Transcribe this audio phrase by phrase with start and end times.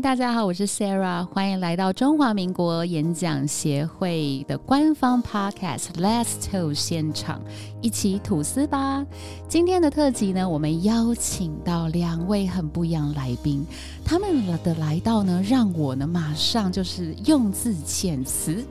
[0.00, 7.42] 大家好，我是 Sarah，欢迎来到中华民国演讲协会的官方 Podcast Let's Talk 现场，
[7.82, 9.04] 一起吐司吧。
[9.48, 13.66] 今天的特辑呢，我们邀请到两位很不一样的来宾，
[14.04, 18.64] 他们的来到呢，让我呢马上就是用字遣词，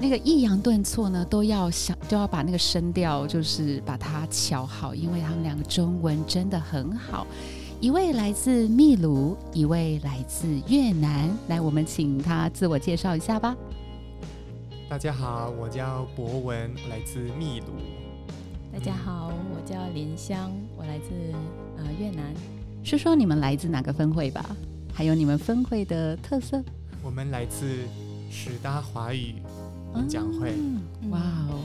[0.00, 7.24] 那个抑扬顿挫呢都要想都要把那个声调就是把它调好，因为他们两个中文真的很好。
[7.78, 11.30] 一位来自秘鲁，一位来自越南。
[11.48, 13.54] 来，我们请他自我介绍一下吧。
[14.88, 17.66] 大家好，我叫博文，来自秘鲁。
[18.72, 21.10] 大家好，我叫莲香，我来自
[21.76, 22.32] 呃越南。
[22.82, 24.56] 说说你们来自哪个分会吧，
[24.94, 26.64] 还有你们分会的特色。
[27.02, 27.80] 我们来自
[28.30, 29.34] 十大华语
[29.94, 30.54] 演讲会。
[31.10, 31.60] 哇哦！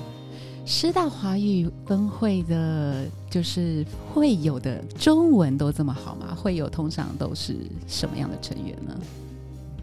[0.64, 6.36] 师大华语分会的，就是会友的中文都这么好吗？
[6.36, 8.96] 会友通常都是什么样的成员呢？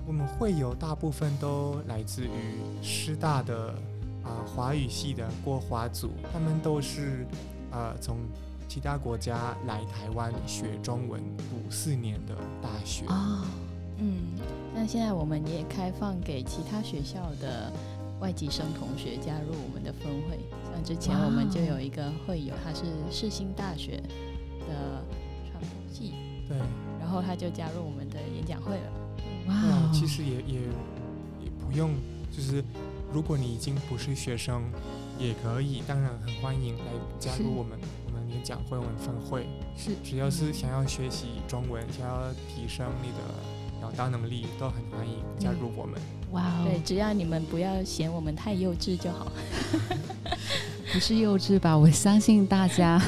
[0.06, 2.31] 我们会友大部分都来自于
[2.81, 3.75] 师大的
[4.23, 7.27] 啊华语系的国华组，他们都是
[7.71, 8.17] 呃从
[8.69, 11.21] 其他国家来台湾学中文
[11.53, 13.45] 五四年的大学啊。
[13.99, 14.17] 嗯，
[14.75, 17.71] 那现在我们也开放给其他学校的。
[18.21, 20.39] 外籍生同学加入我们的分会，
[20.73, 23.97] 像之前我们就有一个会友，他是世新大学
[24.69, 25.05] 的
[25.49, 26.15] 传播系，
[26.49, 26.59] 对，
[26.99, 28.93] 然后他就加入我们的演讲会了。
[29.47, 30.61] 哇，其实也也
[31.45, 31.95] 也不用，
[32.31, 32.63] 就是
[33.13, 34.65] 如果你已经不是学生，
[35.19, 36.85] 也可以，当然很欢迎来
[37.21, 39.47] 加入我们我们演讲会我们分会，
[39.77, 43.19] 是，只要是想要学习中文，想要提升你的。
[43.79, 46.00] 表达能力都很欢迎加入我们。
[46.33, 49.33] 哇，对，只要你们不要嫌我们太幼稚就好。
[50.93, 51.77] 不是幼稚吧？
[51.77, 53.00] 我相信大家，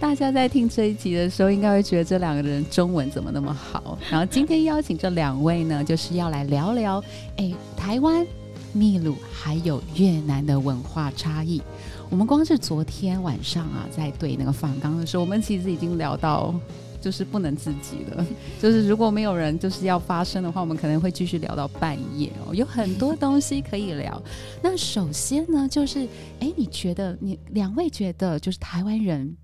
[0.00, 3.98] 大家在听这一集的时候，应该会觉得这两个人中文怎么那么好。
[4.10, 7.02] 然后今天邀请这两位呢，就是要来聊聊，
[7.36, 8.26] 哎，台湾、
[8.72, 11.62] 秘鲁还有越南的文化差异。
[12.08, 16.54] 我们光是昨天晚上啊，在对那个访纲的时候，我们其实已经聊到。
[17.00, 18.26] 就是不能自己了，
[18.60, 24.22] 就是如果没有人就是要发声的话，我们可能会继续聊到半夜哦，有很多 东西可以聊。
[24.62, 26.06] 那首先呢，就是
[26.40, 29.36] 哎，你觉得你两位觉得就是台湾人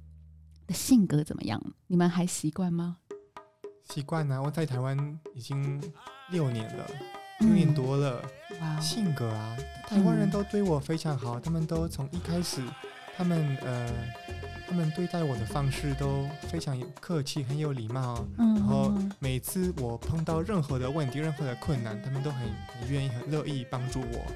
[0.67, 1.61] 的性格怎么样？
[1.87, 2.99] 你们还习惯吗？
[3.93, 5.81] 习惯呢，我在台湾已经
[6.31, 6.87] 六年了，
[7.41, 8.21] 六年多了。
[8.61, 9.57] 哇，性格啊，
[9.87, 12.61] 台湾人都对我非常好，他们都从一开始，
[13.17, 13.89] 他们呃。
[14.69, 18.27] 他们对待我的方式都非常客气，很有礼貌。
[18.37, 22.41] 嗯，然后每次我碰到任何的问题、任何的困难，他们都很
[22.81, 24.27] 很愿意、很乐意帮助我，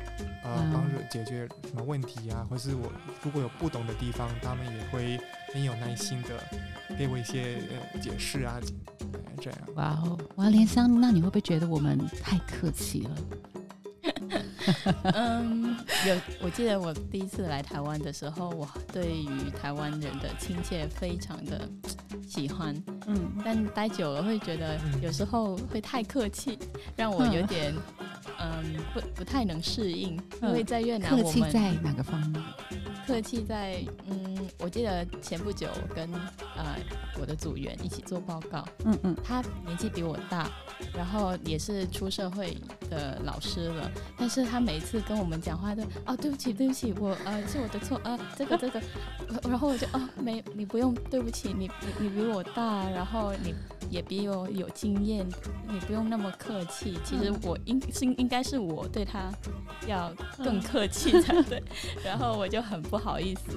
[0.44, 2.92] 呃，帮助解决什么问题啊，或是我
[3.24, 5.20] 如果有不懂的地方，他们也会
[5.52, 7.58] 很有耐心的给我一些
[7.92, 8.60] 呃解释啊，
[9.41, 9.58] 这样。
[9.74, 13.10] 哇哦，哇，连香，那你会不会觉得我们太客气了？
[15.15, 15.76] 嗯，
[16.06, 21.69] 有，我记得我第一次来台湾的时候，我对于台湾人的亲切非常的
[22.28, 22.75] 喜欢，
[23.06, 26.59] 嗯，但待久了会觉得有时候会太客气，
[26.97, 27.75] 让我有点
[28.38, 32.42] 嗯不不太能适应，因为在越南，客气在哪个方面？
[33.10, 36.09] 客气在嗯，我记得前不久跟
[36.56, 36.76] 呃
[37.21, 40.48] 我的组员一起做报告，嗯嗯，他年纪比我大，
[40.94, 42.56] 然后也是出社会
[42.88, 48.81] 的老师了，但是他每一次跟我们讲话都哦对不起对不起我呃是我的错呃这个这个，
[49.50, 53.53] 然后我就哦没你不用对不起你你你比我大，然后你
[53.90, 55.28] 也比我有经验，
[55.68, 59.30] 你不用那么客气，其实我应是应该是我对他
[59.88, 61.60] 要更客气才 对，
[62.04, 63.00] 然后我就很不。
[63.00, 63.56] 好意思，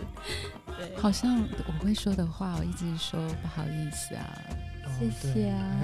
[0.78, 1.38] 对，好像
[1.68, 4.40] 我会说的话，我一直说不好意思啊，
[4.98, 5.82] 谢谢啊，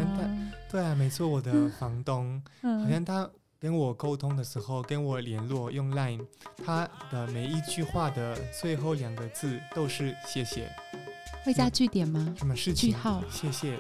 [0.72, 3.30] 对啊，没错，我的房东，好像他
[3.60, 6.26] 跟我沟通的时候，跟我联络用 Line，
[6.66, 10.72] 他的每一句话的最后两个字都是谢谢，
[11.44, 12.34] 会加句点吗？
[12.38, 12.92] 什么事情？
[12.92, 13.22] 句号？
[13.30, 13.78] 谢谢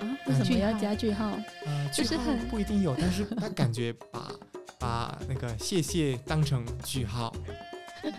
[0.00, 0.02] 啊？
[0.26, 1.38] 为什么要加句号？
[1.66, 4.30] 呃，就是很不一定有，但是 他感觉把
[4.78, 7.32] 把那个谢谢当成句号。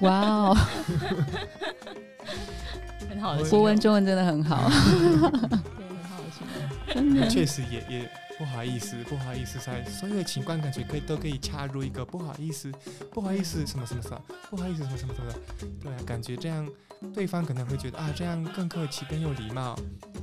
[0.02, 0.58] 哇哦，
[3.10, 6.22] 很好的，国文中文真的很好，对，很好
[6.86, 12.72] 的，真的，确实也也不好意思，不好意思，在所有的情况感觉可以都可以插入一个不好意思，
[13.12, 14.22] 不好意思什么什么什么，
[14.52, 15.34] 不好意思什么什么什么，
[15.82, 16.68] 对啊，感觉这样
[17.14, 19.76] 对方可能会觉得啊，这样更客气更有礼貌，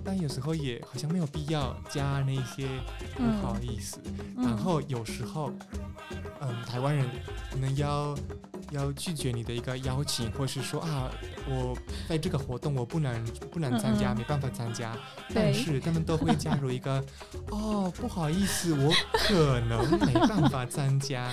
[0.05, 2.69] 但有时候也好像没有必要加那些
[3.17, 3.99] 不好意思，
[4.37, 5.53] 然后有时候，
[6.41, 7.07] 嗯，台湾人
[7.51, 8.17] 可能要。
[8.71, 11.11] 要拒绝你的一个邀请，或是说啊，
[11.49, 11.75] 我
[12.07, 14.95] 在这个活动我不能不能参加，没办法参加。
[15.35, 17.03] 但是他们都会加入一个
[17.49, 21.31] 哦，不好意思，我可能没办法参加，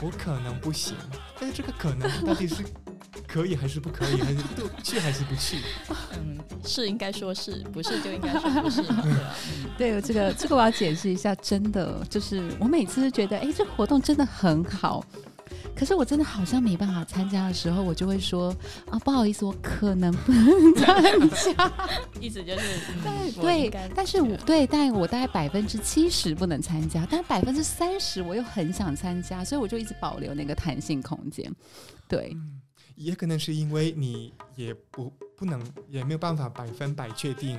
[0.00, 0.94] 我可能不行。
[1.40, 2.64] 但是这个可能到底是？
[3.28, 4.16] 可以还是不可以？
[4.22, 4.38] 还是
[4.82, 5.58] 去还是不去？
[6.14, 8.82] 嗯，是应该说是不是就应该说不是？
[9.76, 15.04] 对，这个这个我要解释一下，真的就是我每次都觉得，哎，这活动真的很好，
[15.76, 18.48] 可是我真的好像没办法参加的时候，我就会说
[18.90, 21.72] 啊，不好意思，我可能不能参加。
[22.20, 22.80] 意思就是，
[23.40, 31.52] 对对，但是我对，但我大概百分之七十不能参加，但百分之三十我又很想参加，所以我就一直保留那个弹性空间。
[32.08, 32.34] 对。
[32.98, 37.56] 也可能是因为你也不不能也没有办法百分百确定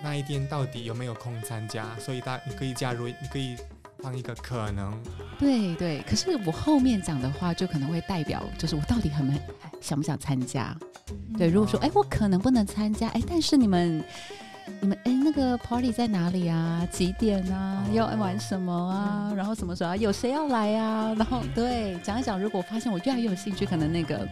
[0.00, 3.56] 那一天到底有没有空参加，所以大你可以加入，你可以
[4.00, 4.96] 当一个可能。
[5.40, 9.40] 对对，可是我后面讲的话就可能会代表，就是我到底很没
[9.80, 10.72] 想不想参加。
[11.36, 14.04] 对，如果说哎我可能不能参加，哎但是你们
[14.80, 16.86] 你们哎那个 party 在哪里啊？
[16.92, 17.84] 几点啊？
[17.92, 19.32] 要玩什么啊？
[19.34, 21.12] 然后什么时候啊有谁要来啊？
[21.18, 24.28] 然后对讲一讲，如果发现我越来越有兴趣，可能那个。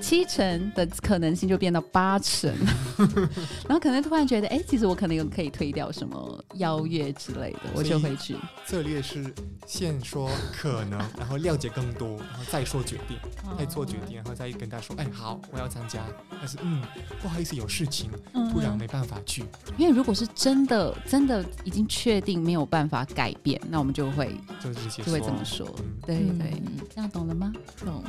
[0.00, 2.52] 七成的可能性就变到八成，
[3.68, 8.36] 然后可能突然觉得，哎，其实我可能有可以推掉什么邀约之类的，我就会去。
[8.66, 9.24] 策略是
[9.66, 13.16] 先说可能，然后了解更多，然后再说决定，
[13.58, 16.00] 再做决定，然后再跟他说，哎，好，我要参加，
[16.38, 16.82] 但是嗯，
[17.20, 18.10] 不好意思，有事情，
[18.52, 19.44] 突然没办法去。
[19.76, 25.66] 因为如果是真的，真的已经确定没有办法改变，那我们就会就直接就会这么说。
[26.06, 26.62] 对对，
[26.94, 27.52] 这样懂了吗？
[27.84, 28.02] 懂。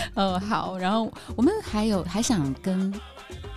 [0.14, 2.92] 呃，好，然后我们还有还想跟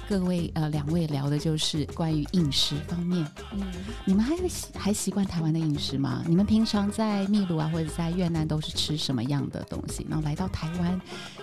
[0.10, 3.26] 各位呃两位聊的就是关于饮食方面。
[3.54, 3.62] 嗯，
[4.06, 6.24] 你们还习还习惯台湾的饮食吗？
[6.28, 10.06] 你们平常在秘鲁啊或者在越南都是吃什么样的东西？
[10.10, 11.00] 然后来到台湾，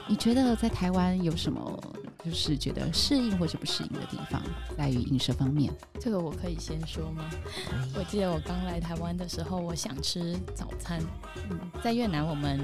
[0.09, 1.81] 你觉得在台湾有什么
[2.25, 4.43] 就是觉得适应或者不适应的地方，
[4.77, 5.73] 在于饮食方面？
[6.01, 7.29] 这个我可以先说吗？
[7.95, 11.01] 我记得我刚来台湾的时候，我想吃早餐。
[11.51, 12.59] 嗯，在越南我们。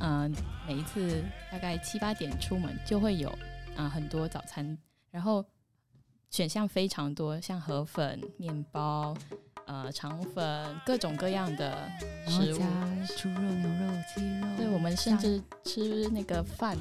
[0.00, 0.34] 嗯，
[0.66, 3.32] 每一次大概七八点出门就会有
[3.76, 4.76] 啊很多早餐，
[5.12, 5.44] 然后
[6.28, 9.16] 选项非常多，像河粉、面包、
[9.66, 11.88] 呃肠粉，各种各样的
[12.26, 12.58] 食物，
[13.16, 14.46] 猪肉、牛肉、鸡肉。
[14.56, 16.76] 对，我们甚至吃那个饭，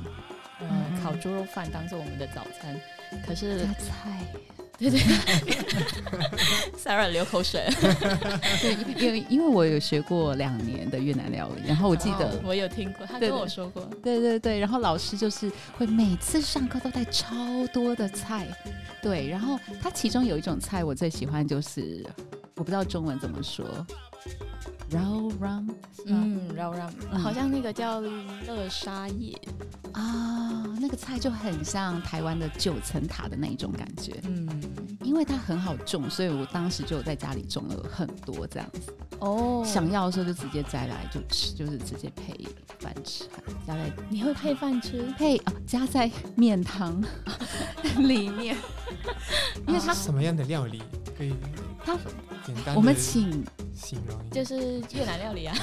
[0.59, 2.79] 嗯，烤猪肉饭当做我们的早餐。
[3.25, 4.25] 可是加菜。
[4.81, 4.99] 对对，
[6.75, 7.69] Sarah 流口水。
[8.59, 13.87] 对，因为因为我有学过两年的越南料理，然后我记得我有听过，他跟我说过。
[14.01, 17.35] 对对对，然后老师就是会每次上课都带超
[17.71, 18.47] 多的菜，
[19.03, 22.03] 对，然后他其中有一种菜我最喜欢，就是
[22.61, 23.65] 我不知道中文怎么说。
[24.87, 25.01] 绕
[25.39, 25.67] 让，
[26.05, 29.35] 嗯，绕让，好像那个叫乐沙叶
[29.93, 34.47] 啊，那个菜就很像台湾的九层塔的那一种感觉，嗯，
[35.03, 38.93] 因为它很好种，所以我当时就在家里种了很多这样子。
[39.17, 42.47] 哦，想要的时候就直接摘来就吃，就是直接配
[42.77, 43.23] 饭吃，
[43.65, 45.11] 加在你会配饭吃？
[45.17, 47.01] 配啊，加在面汤
[47.97, 48.55] 里面，
[49.67, 50.83] 因为它什么样的料理
[51.17, 51.33] 可以？
[51.83, 51.97] 它
[52.75, 53.43] 我们请
[53.75, 54.17] 形容。
[54.29, 55.55] 就是越南料理啊，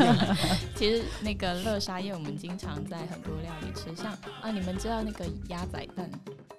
[0.76, 6.08] 其实那个乐沙叶我们经常在很多料理吃，像啊，你们知道那个鸭仔蛋，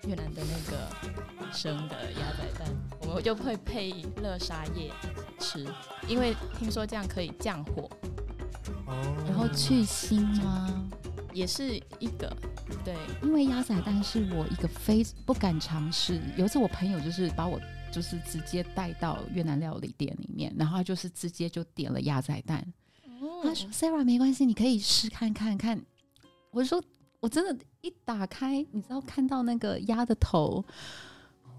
[0.08, 2.68] 越南的那个生的鸭仔蛋，
[3.02, 4.92] 我们就会配乐沙叶
[5.40, 5.66] 吃，
[6.08, 7.90] 因为听说这样可以降火，
[8.88, 10.90] 哦，然后去腥吗？
[11.32, 12.36] 也是一个，
[12.84, 17.60] 对，因为鸭仔蛋是我一个非不敢尝试，有一次我朋友就是把我。
[17.92, 22.66] 就是直接带到越南料理店里面，然后就是直接就点了鸭仔蛋。
[23.44, 25.82] 他说：“Sarah，没关系，你可以试看看看。”
[26.52, 26.82] 我说
[27.20, 30.64] ：“我真的，一打开，你知道看到那个鸭的头，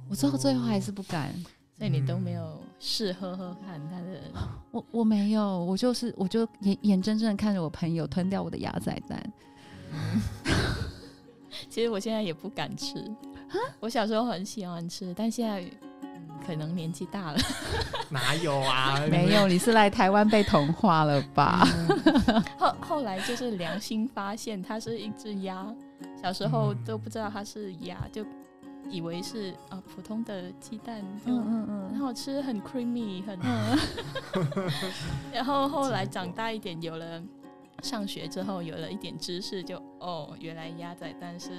[0.08, 1.32] 我最后最后还是不敢。
[1.78, 4.20] 所以你都没有试喝喝看他的？
[4.70, 9.32] 我我没有，我就是我就眼眼睁睁的看着我朋友吞掉我的鸭仔蛋。
[11.70, 13.02] 其实我现在也不敢吃。
[13.80, 15.64] 我小时候很喜欢吃，但现在。
[16.46, 17.38] 可能年纪大了，
[18.10, 18.98] 哪有啊？
[19.10, 21.66] 没有， 你是来台湾被同化了吧？
[22.58, 25.66] 后后来就是良心发现，它是一只鸭。
[26.22, 28.24] 小时候都不知道它是鸭，就
[28.88, 33.38] 以为是啊普通的鸡蛋，嗯嗯嗯，很好吃，很 creamy，很。
[35.32, 37.22] 然后后来长大一点，有了
[37.82, 41.50] 上学之后，有了一点知识，就哦，原来鸭仔蛋是。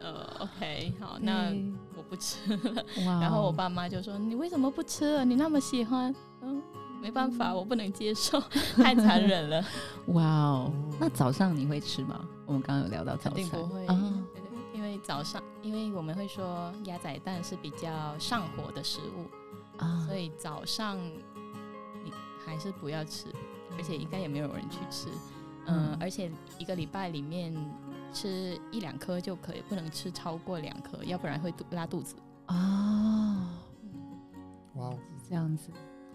[0.00, 1.52] 呃，OK，好，那
[1.96, 2.84] 我不吃了。
[3.20, 5.24] 然后我爸妈就说：“你为什么不吃了？
[5.24, 6.62] 你那么喜欢。”嗯，
[7.00, 8.40] 没办法，我不能接受，
[8.76, 9.64] 太残忍了。
[10.14, 12.26] 哇哦，那早上你会吃吗？
[12.44, 13.86] 我们刚刚有聊到早餐，不会
[14.74, 20.98] 因为早上，因为我们会说鸭仔蛋是比较上火的食物啊，所以早上
[22.04, 22.12] 你
[22.44, 23.26] 还是不要吃，
[23.76, 25.08] 而且应该也没有人去吃。
[25.68, 27.52] 嗯，而且一个礼拜里面
[28.16, 32.16] 吃一两颗就可以，不能吃超过两颗，要不然会拉肚子。
[32.46, 33.46] 哦，
[34.76, 34.90] 哇，
[35.28, 35.68] 这样子。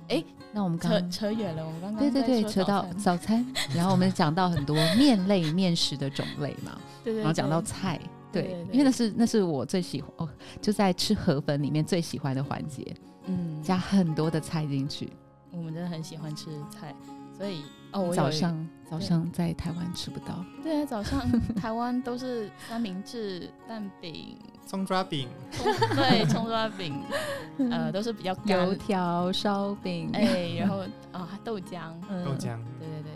[0.10, 8.00] 哎，那我们刚扯扯远了，我们刚刚对对对，扯到早餐， 然后我们讲到很多面类面食的种类嘛，对对，然后讲到菜，
[8.32, 10.30] 对，因为那是那是我最喜欢，哦，
[10.60, 15.14] 就在吃河粉里面最喜欢的环节，嗯，加很多的菜进去，
[15.52, 16.96] 我们真的很喜欢吃菜，
[17.38, 17.64] 所以。
[17.94, 20.46] 哦，我早上早上在台湾吃不到。
[20.64, 21.20] 对啊，早上
[21.60, 25.28] 台湾都是三明治、蛋饼、葱抓饼，
[25.94, 27.04] 对，葱抓饼，
[27.70, 31.92] 呃，都是比较油条、烧饼，哎，然后啊，豆浆，
[32.24, 33.12] 豆浆，对对对，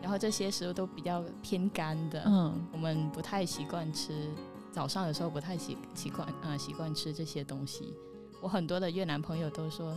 [0.00, 4.30] 然后这些食物都比较偏干的，嗯，我们不太习惯吃，
[4.72, 7.92] 早上的时候不太习习惯，呃，习惯吃这些东西。
[8.40, 9.94] 我很多的越南朋友都说。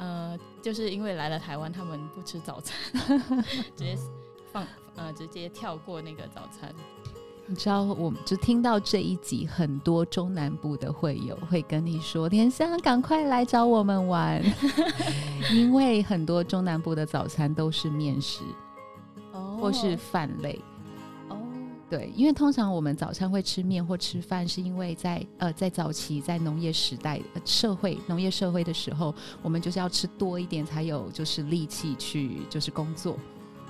[0.00, 2.74] 呃，就是因为来了台湾，他们不吃早餐，
[3.76, 3.94] 直接
[4.50, 4.66] 放
[4.96, 6.74] 呃，直接跳过那个早餐。
[7.46, 14.42] 你知道，我就听到这一集，很多中南部的会友会跟你说：“天香，赶快来找我们玩，
[15.52, 18.42] 因为很多中南部的早餐都是面食，
[19.32, 20.58] 哦，或是饭类。”
[21.90, 33.18] 对，因为通常我们早餐会吃面或吃饭，是因为在呃在早期在农业时代社会农业社会的时候，我们就是要吃多一点才有就是力气去就是工作，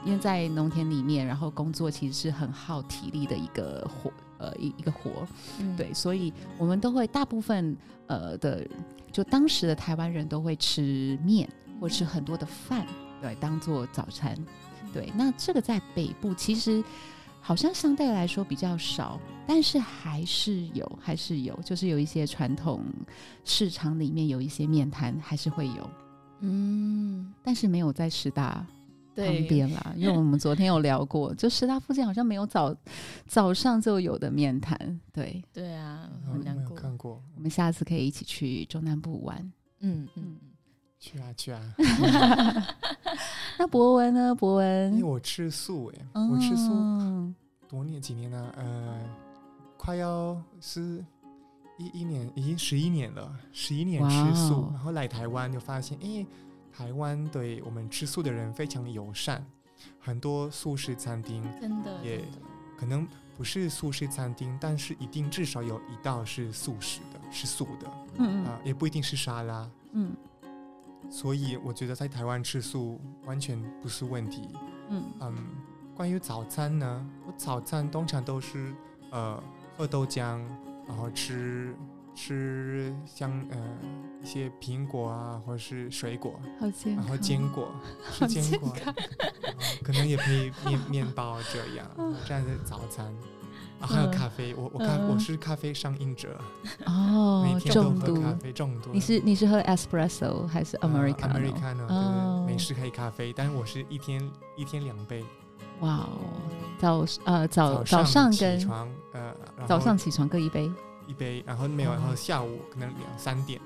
[0.05, 5.27] 因为在农田里面，然后工作其实是很耗体力的一个活呃一一个活，
[5.75, 7.75] 对，所以我们都会大部分
[8.07, 8.67] 呃的
[9.11, 11.49] 就当时的台湾人都会吃面
[11.81, 12.87] 或吃很多的饭，
[13.23, 14.37] 对，当做早餐，
[14.93, 16.85] 对，那这个在北部其实。
[17.41, 22.85] 好像相对来说比较少，但是还是有，还是有，就是有一些传统
[23.45, 25.91] 市场里面有一些面摊还是会有，
[26.41, 28.67] 嗯，但是没有在师大
[29.17, 32.75] 旁边啦， 因为我们昨天有聊过，就师大附近好像没有早
[33.27, 36.77] 早上就有的面谈，对，对啊，很难过。
[36.77, 40.37] 看过，我们下次可以一起去中南部玩，嗯嗯，
[41.01, 41.61] 去啊去啊。
[43.59, 44.35] 那博文呢？
[44.35, 46.73] 博文，因为我吃素哎，我吃素
[47.69, 49.01] 多年几年呢，呃，
[49.77, 51.05] 快要是
[51.79, 56.27] 一一年，已经十一年了，十一年吃素，然后来台湾就发现，哎，
[56.73, 59.45] 台湾对我们吃素的人非常友善，
[59.99, 62.25] 很多素食餐厅真的也
[62.79, 70.15] 可能不是素食餐厅，但是一定至少有一道是素食的，是素的，嗯嗯，啊，也不一定是沙拉，嗯。
[71.11, 74.49] 所以我觉得在台湾吃素完全不是问题。
[74.89, 75.37] 嗯嗯，
[75.95, 78.73] 关于早餐呢，我早餐通常都是
[79.11, 79.43] 呃
[79.77, 80.41] 喝豆浆，
[80.87, 81.75] 然后吃
[82.15, 83.59] 吃像呃
[84.23, 86.41] 一些苹果啊，或者是水果，
[86.85, 87.69] 然后坚果，
[88.13, 88.73] 吃坚果，
[89.83, 91.89] 可能也配面面包这样，
[92.27, 93.13] 这样的早餐。
[93.81, 96.39] 啊，还有咖啡，我我咖我是咖啡上瘾者
[96.87, 98.91] 哦， 每天都喝咖啡，重度。
[98.93, 104.23] 你是你是喝 espresso 还是 americano？americano，对，美式黑咖啡，但是我是一天
[104.57, 105.25] 一天两杯。
[105.81, 106.09] 哇哦，
[106.79, 109.35] 早呃早早上跟起床呃
[109.67, 110.71] 早上起床各一杯，
[111.07, 113.59] 一杯，然后没有，然后下午可能两三点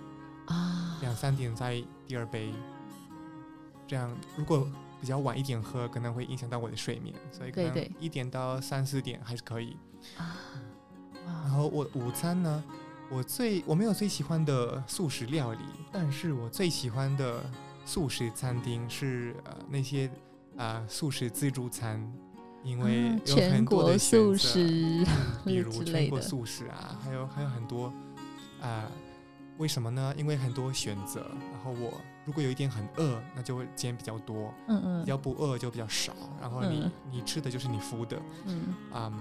[0.47, 2.53] 啊，两三点再第二杯，
[3.87, 4.67] 这样如果。
[5.01, 9.77] 比较晚一点喝可能会影响到我的睡眠，所以可能一点到三四点还是可以。
[10.19, 10.37] 啊，
[11.45, 12.63] 然后我午餐呢，
[13.11, 17.43] 我最我没有最喜欢的素食料理，但是我最喜欢的
[17.85, 20.11] 素食餐厅是呃那些
[20.57, 22.01] 啊素食自助餐，
[22.63, 25.05] 因为有很多的素食，
[25.45, 27.93] 比如全国素食啊，还有还有很多
[28.61, 28.91] 啊。
[29.57, 30.13] 为什么呢？
[30.19, 38.75] 因为很多选择，然后我如果有一点很饿，那就会煎比较多，嗯嗯，要不饿就比较少，然后你你吃的就是你敷的，嗯。
[38.93, 39.21] 嗯，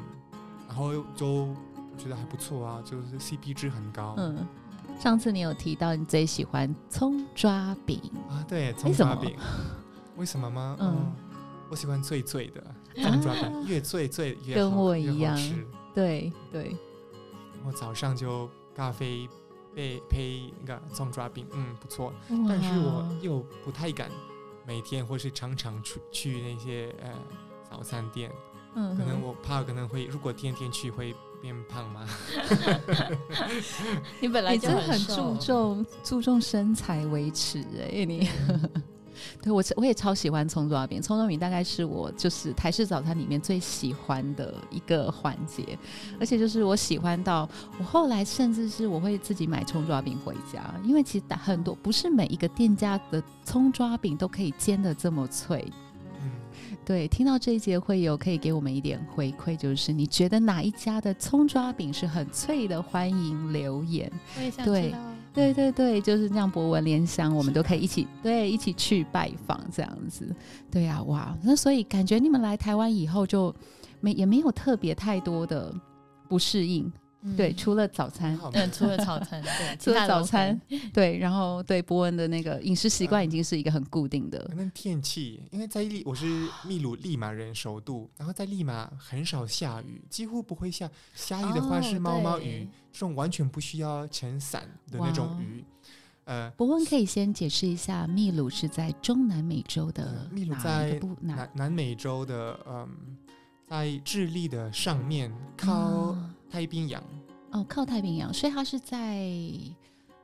[0.74, 1.54] 然后就
[2.00, 4.16] 觉得还不错啊，就是 CP 值很高。
[4.18, 4.44] 嗯，
[5.00, 8.44] 上次你有提到你最喜欢葱抓饼啊？
[8.50, 9.36] 对，葱抓饼，
[10.18, 10.76] 为什么吗？
[10.80, 11.14] 嗯，
[11.70, 12.64] 我喜欢最脆的
[12.96, 15.38] 葱抓饼，越脆脆越跟我一样，
[15.94, 16.76] 对对。
[17.64, 19.30] 我早上就咖啡。
[19.76, 22.14] 配配那个葱抓饼，嗯，不错。
[22.48, 24.08] 但是我又不太敢
[24.68, 27.10] 每天或是常常去去那些呃
[27.72, 28.32] 早餐店，
[28.76, 32.08] 嗯，可能我怕可能会如果天天去会变胖吗？
[34.20, 38.28] 你本来就很注重注重身材维持哎，你
[39.42, 45.78] 对我我也超喜欢葱抓饼，葱抓饼大概是我就是台式早餐里面最喜欢的一个环节，
[46.20, 55.72] 而且就是我喜欢到我后来甚至是我会自己买葱抓饼回家，因为其实很多不是每一个店家的葱抓饼都可以煎的这么脆。
[56.84, 64.12] 嗯，对，听到这一节会有可以给我们一点回馈，就是你觉得哪一家的葱抓饼是很脆的，欢迎留言。
[64.38, 64.98] 我也想知道。
[65.34, 66.50] 对对对，就是这样。
[66.50, 70.28] 博文联想，我们都可以一起对一起去拜访这样子。
[70.70, 73.52] 对呀，哇，那所以感觉你们来台湾以后就
[74.00, 75.74] 没也没有特别太多的
[76.28, 76.92] 不适应。
[77.38, 80.60] 对，除了早餐，嗯，除了早餐，对， 除了早餐，
[80.94, 84.40] 对，然后对博文的那个饮食习惯已经是一个很固定的。
[84.50, 86.26] 可能天气，因为在利，我是
[86.68, 90.90] 秘鲁利马人首都，然后在利马很少下雨，几乎不会下。
[91.16, 95.64] 下雨的话是毛毛雨，这种完全不需要撑伞的那种雨。
[96.26, 102.90] 呃，博文可以先解释一下，秘鲁是在中南美洲的，秘鲁在南南美洲的，嗯，
[103.70, 106.16] 在智利的上面靠。
[106.54, 107.04] 太平洋
[107.50, 109.28] 哦，靠太平洋，所以它是在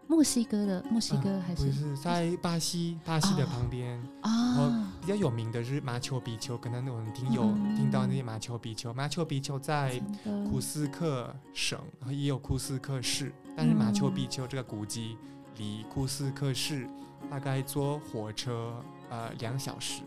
[0.06, 3.00] 墨西哥的墨西哥还是不是在巴西？
[3.04, 4.94] 巴西的旁边啊。
[5.02, 7.42] 比较有名的是马丘比丘，可能我们听有
[7.76, 8.94] 听到那些马丘比丘。
[8.94, 10.00] 马丘比丘在
[10.48, 15.18] 库斯克省，然后也有库斯克市，但是马丘比丘这个古迹
[15.58, 16.88] 离库斯克市
[17.28, 18.76] 大概坐火车
[19.10, 20.04] 呃两小时，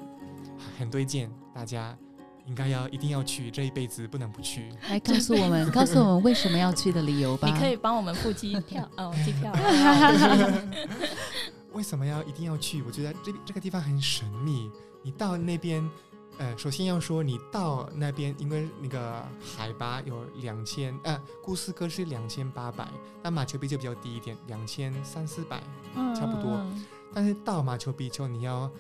[0.79, 1.99] 很推荐大家。
[2.53, 4.69] 应该要一定要去，这一辈子不能不去。
[4.91, 7.49] 来告诉我们， 告诉我们为什么要去的理由吧。
[7.49, 9.51] 你可以帮我们付机票， 哦，机票。
[11.73, 12.83] 为什么要一定要去？
[12.83, 14.71] 我觉得这这个地方很神秘。
[15.03, 15.83] 你到那边，
[16.37, 22.87] 呃，首先要说你到那边，因为那个海拔有两千，呃，库斯科是两千八百，
[23.23, 25.59] 但马丘比丘比较低一点，两千三四百，
[26.15, 26.61] 差不多。
[27.15, 28.71] 但是到马丘比丘你要。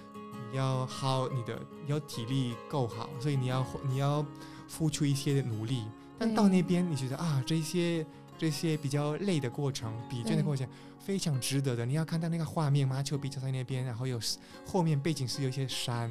[0.53, 4.25] 要好，你的要体力够好，所以你要你要
[4.69, 5.85] 付出一些的努力。
[6.19, 8.07] 但到那边，你觉得啊，这些
[8.39, 11.85] 这些比较累的过程、疲倦的过程，非常值得的。
[11.85, 14.21] 你要看到那个画面，马丘比丘在那边，然后有
[14.67, 16.09] 后面背景是有一些山，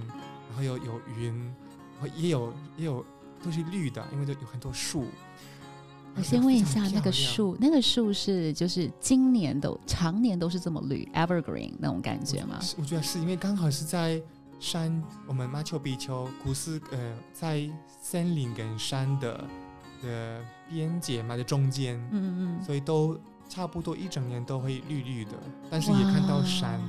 [0.50, 1.34] 然后有有云，
[2.00, 3.06] 然后也有也有
[3.44, 5.06] 都是绿的，因为都有很多树。
[6.16, 12.60] 我先问一下，那个树，那个树是就是今年都常年都是这么绿，evergreen 那种感觉吗？
[12.78, 14.22] 我觉得是因为刚好是在
[14.60, 17.68] 山，我们马丘比丘古斯呃，在
[18.02, 19.44] 森林跟山的
[20.04, 25.32] 的边界嘛的中间，嗯嗯，所以都差不多一整年都会绿绿的，
[25.70, 26.80] 但是也看到山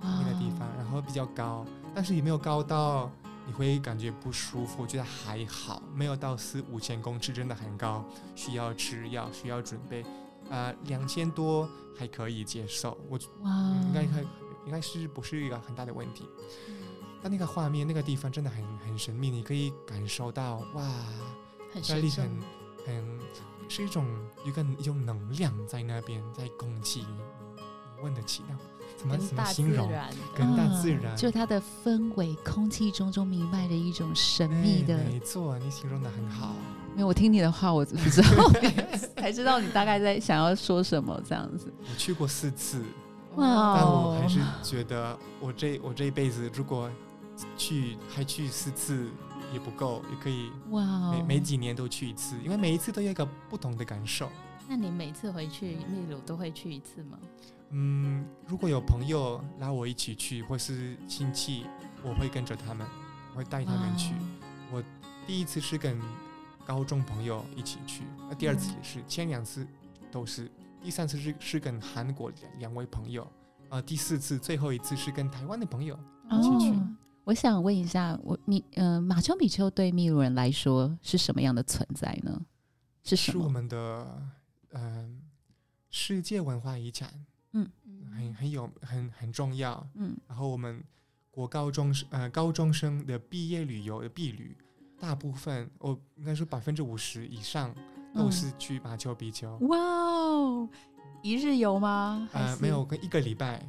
[0.00, 3.10] 那个地方，然后比较高，但是也没有高到。
[3.50, 8.04] 你会感觉不舒服，我觉得还好，没有到四五千公尺，真的很高，
[8.36, 10.06] 需要吃药，需要准备。
[10.48, 14.20] 呃，两千多还可以接受，我应该还
[14.66, 16.28] 应该是不是一个很大的问题。
[17.20, 20.88] 但那个画面，那个地方真的很很神秘，你可以感受到哇，
[21.74, 22.40] 很神很
[22.86, 23.20] 很
[23.68, 24.06] 是一种
[24.44, 28.60] 一个一种能量在那边，在空气，你问得起吗？
[29.00, 29.90] 怎么怎么形容？
[30.36, 34.94] 跟大自然，就它的氛围，空气中中弥漫着一种神秘的。
[34.98, 36.54] 没错，你形容的很好。
[36.94, 38.28] 没有我听你的话，我不知道，
[39.16, 41.72] 才知道你大概在想要说什么这样子。
[41.80, 42.84] 我去过四次，
[43.36, 43.74] 哇！
[43.78, 46.90] 但我还是觉得，我这我这一辈子如果
[47.56, 49.08] 去还去四次
[49.54, 54.28] 也不够，也可以哇，每每几年都去一次，因为每一次都有一个不同的感受。
[54.68, 57.18] 那你每次回去秘鲁都会去一次吗？
[57.70, 61.66] 嗯，如果有朋友拉我一起去，或是亲戚，
[62.02, 62.86] 我会跟着他们，
[63.32, 64.12] 我会带他们去。
[64.72, 64.82] 我
[65.26, 66.00] 第一次是跟
[66.66, 69.66] 高中朋友一起去，那第二次也是，前两次
[70.10, 70.50] 都是，
[70.82, 73.24] 第三次是是跟韩国两两位朋友，
[73.68, 75.98] 啊，第四次最后一次是跟台湾的朋友
[76.30, 76.78] 一起去。
[77.24, 82.40] 我想问一下，我你呃，马丘比丘对秘鲁人来说是什么样的存在呢？
[83.04, 84.22] 是是我们的
[84.72, 85.22] 嗯
[85.88, 87.08] 世界文化遗产。
[87.52, 87.68] 嗯，
[88.14, 89.86] 很很有很很重要。
[89.94, 90.82] 嗯，然后我们
[91.30, 94.56] 国高中生呃高中生的毕业旅游的毕旅，
[94.98, 97.74] 大部分我应该说百分之五十以上
[98.14, 99.56] 都是去马丘比丘。
[99.68, 100.68] 哇哦，
[101.22, 102.28] 一日游吗？
[102.32, 103.66] 呃，没有，跟一个礼拜。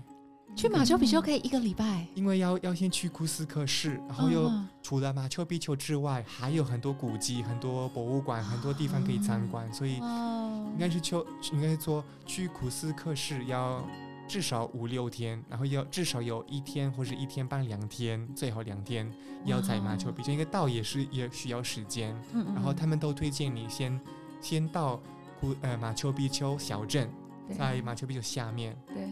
[0.55, 4.51] 去马丘比丘可以一个礼拜，因为要要先去库斯克市，然后又
[4.83, 11.15] 除了马丘比丘之外，还有很多古迹、很多博物馆、很多地方可以参观，所以应该是去
[11.53, 13.83] 应该说去库斯克市要
[14.27, 19.11] 至少五六天，然后要至少有一天或者一天半两天，最好两天
[19.45, 22.15] 要在马丘比丘，因为到也是也需要时间，
[22.53, 23.99] 然后他们都推荐你先
[24.39, 25.01] 先到
[25.39, 27.09] 库呃马丘比丘小镇，
[27.57, 28.77] 在马丘比丘下面。
[28.93, 29.09] 对。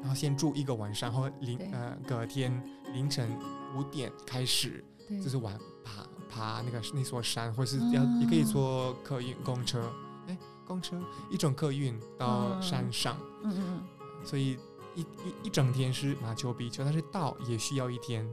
[0.00, 3.30] 然后先住一个晚上，然后凌呃隔天凌晨
[3.76, 4.84] 五点开始，
[5.22, 9.92] 就是玩爬爬那个那座山，或是要也可以坐客运公车，
[10.26, 13.82] 哎，公车一种客运到山上，嗯嗯，
[14.24, 14.58] 所以
[14.94, 15.06] 一一
[15.44, 18.26] 一整天是马丘比丘，但是到也需要一天，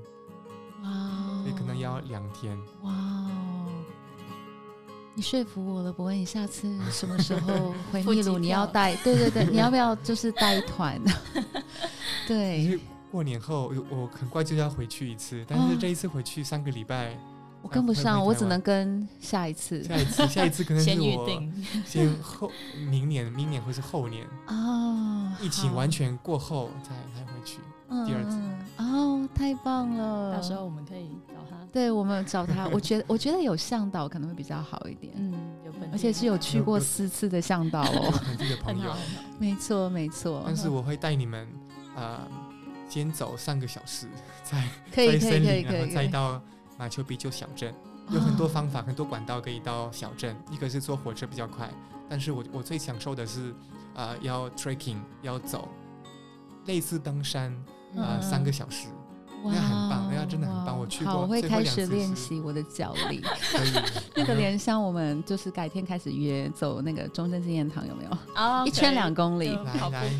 [0.83, 0.89] 哇，
[1.43, 2.91] 所以可能要两天，哇。
[5.17, 8.37] 你说服我了，伯文，你下次什么时候 回秘鲁？
[8.37, 8.93] 你要带？
[8.97, 11.01] 对对对， 你要不要就是带团？
[12.27, 12.77] 对，
[13.09, 17.17] 过年后我很快就要回去一次，但是这一次回去三个礼拜，
[17.61, 19.81] 我跟不上，我只能跟下一次。
[19.85, 21.25] 下一次，下一次可能是我
[21.85, 22.51] 先后
[22.89, 27.59] 明年，明年或是后年哦，疫情完全过后才才回去
[28.05, 28.37] 第二次。
[28.83, 30.35] 哦，太棒了！
[30.35, 31.17] 到时候我们可以。
[31.75, 35.33] 对我们找他，我 觉得我觉得有向导可能会比较好一点，嗯，
[35.65, 38.93] 有而且是有去过四次的向导哦，本地的朋友，
[39.37, 40.41] 没错没错。
[40.45, 41.45] 但是我会带你们，
[41.97, 42.25] 呃，
[42.87, 44.07] 先走三个小时，
[44.41, 46.41] 在在 森林，然后再到
[46.77, 47.73] 马丘比丘小镇，
[48.09, 50.33] 有很多方法，很多管道可以到小镇。
[50.49, 51.69] 一个是坐火车比较快，
[52.07, 53.53] 但是我我最享受的是，
[53.95, 55.67] 呃，要 trekking 要走，
[56.67, 57.53] 类似登山，
[57.97, 58.87] 呃，三个小时。
[59.53, 60.79] 那很棒，那真的很棒。
[60.79, 63.21] 我去过，好，我会开始练习我的脚 力。
[64.15, 68.11] 那个莲香，我们就是改天开始约走那个中正纪念堂，有没有？
[68.33, 69.57] 啊， 一圈两公里，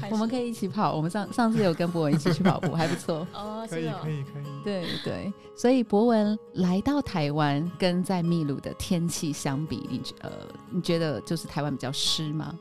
[0.10, 0.96] 我们可以一起跑。
[0.96, 3.26] 我们上上次有跟博文一起去跑步，还不错。
[3.34, 4.44] 哦，可以，可以，可以。
[4.64, 10.32] 对对，所以博文来到台湾，跟在秘鲁的天气相比，你呃，
[10.70, 12.54] 你觉得就是台湾比较湿吗？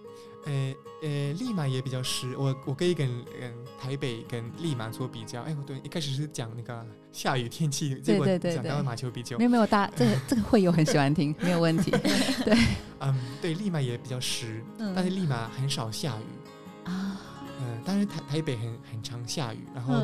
[0.46, 2.34] 呃呃，利马也比较湿。
[2.36, 3.08] 我我可以跟
[3.40, 5.42] 嗯台北跟立马做比较。
[5.42, 9.36] 哎，我对一开始是讲那个下雨天气，结果讲到马丘比丘。
[9.38, 11.90] 没有没有，大 这个这个会有很喜欢听，没有问题。
[12.44, 12.56] 对，
[13.00, 14.62] 嗯，对，立马也比较湿，
[14.94, 17.20] 但是立马很少下雨啊。
[17.60, 19.58] 嗯，但是台台北很很常下雨。
[19.74, 19.94] 然后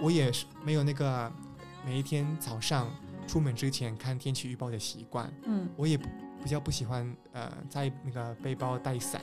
[0.00, 1.30] 我也是没有那个
[1.84, 2.88] 每一天早上
[3.26, 5.32] 出门之前看天气预报的习惯。
[5.44, 6.08] 嗯，我也不
[6.42, 9.20] 比较不喜欢呃在那个背包带伞。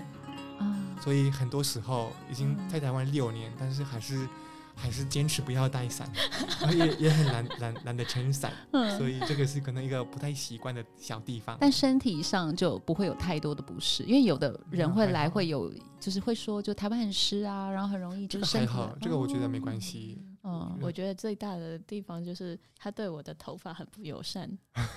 [1.02, 4.28] 所以很多时候已经在台湾六年，但是还是
[4.76, 6.10] 还是坚持不要带伞，
[6.76, 8.52] 也也很难懒懒得撑伞，
[8.98, 11.58] 所以这个是可能一个不太习惯的小地方。
[11.60, 18.68] 但身体上就不会有太多的不适，因为有的人会来会有，就是会说就台湾很湿啊，然后很容易就身体。
[18.68, 20.18] 还好，这个我觉得没关系。
[20.44, 24.50] 嗯，我觉得最大的地方就是他对我的头发很不友善，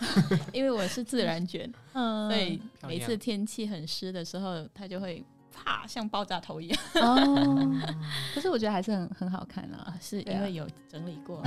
[0.53, 5.25] 因为我是自然卷，嗯所以每次天气很湿的时候，他就会。
[5.53, 7.81] 啪，像爆炸头一样哦！
[8.35, 11.43] 可是我觉得还是很很好看啊，是因为有整理过，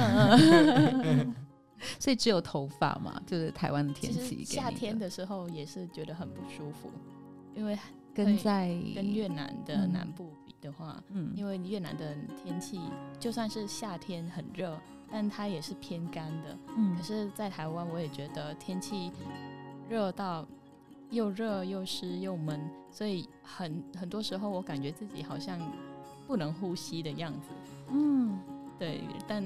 [1.99, 4.43] 所以只有头发嘛，就是台湾的天气。
[4.43, 6.91] 夏天的时候也是觉得很不舒服，
[7.55, 7.77] 因为
[8.13, 12.79] 跟在跟越南的南部比的话，嗯，因为越南的天气
[13.19, 14.79] 就算是夏天很热，
[15.11, 16.95] 但它也是偏干的，嗯。
[16.95, 19.11] 可是，在台湾我也觉得天气
[19.89, 20.45] 热到。
[21.09, 22.57] 又热又湿又闷，
[22.91, 25.59] 所以很很多时候我感觉自己好像
[26.27, 27.47] 不能呼吸的样子。
[27.89, 28.37] 嗯，
[28.77, 29.01] 对。
[29.27, 29.41] 但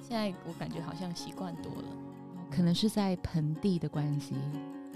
[0.00, 1.88] 现在我感觉好像习惯多了，
[2.50, 4.34] 可能是在盆地的关系。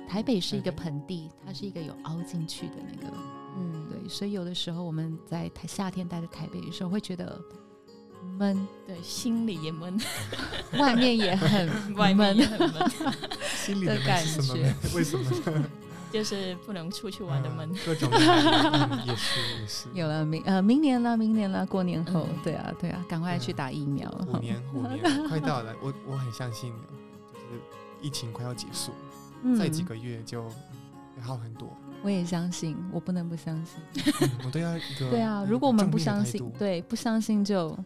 [0.09, 3.14] 台北是一个盆地，它是一个有凹进去的那个。
[3.59, 4.09] 嗯，对。
[4.09, 7.40] 所以有的时候我们在台夏天待在台北的时候，会觉得
[8.38, 9.96] 闷，对，心里也闷，
[10.79, 12.90] 外面也很 外面也很闷。
[13.55, 15.25] 心里的感觉，为什么？
[16.11, 17.70] 就是不能出去玩的门。
[17.85, 18.11] 各种
[19.07, 19.88] 也是也是。
[19.94, 24.11] 有了明呃明年了，明年了，过年后，对啊对啊，赶快去打疫苗。
[24.27, 26.73] 五 年五年快到了，我我很相信，
[27.33, 27.61] 就是
[28.01, 28.92] 疫情快要结束，
[29.57, 31.68] 再几个月就会好很多。
[32.03, 33.81] 我也相信，我不能不相信。
[34.44, 35.11] 我都要一个。
[35.12, 37.79] 对啊，如果我们不相信，对，不相信就。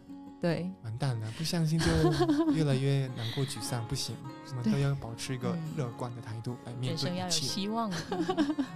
[0.45, 1.27] 对，完蛋了！
[1.39, 1.87] 不相信就
[2.53, 7.29] 越来越难过、沮丧，不行，什么都要保持一个 乐观的态度来面对一切。
[7.29, 7.91] 希望。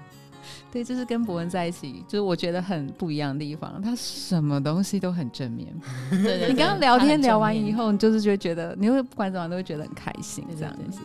[0.71, 5.67] 对，就是跟博文在一起，就是我觉得很不一样的地方，他什么东西都很正面。
[6.09, 11.01] 对你刚刚聊天聊完以后，你就是就觉得，你会不管怎么都会觉得很开心，这样子。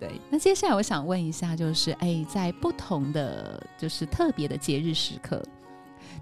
[0.00, 5.40] 对，那接下来我想问一下，就是哎，在不同的就是特别的节日时刻，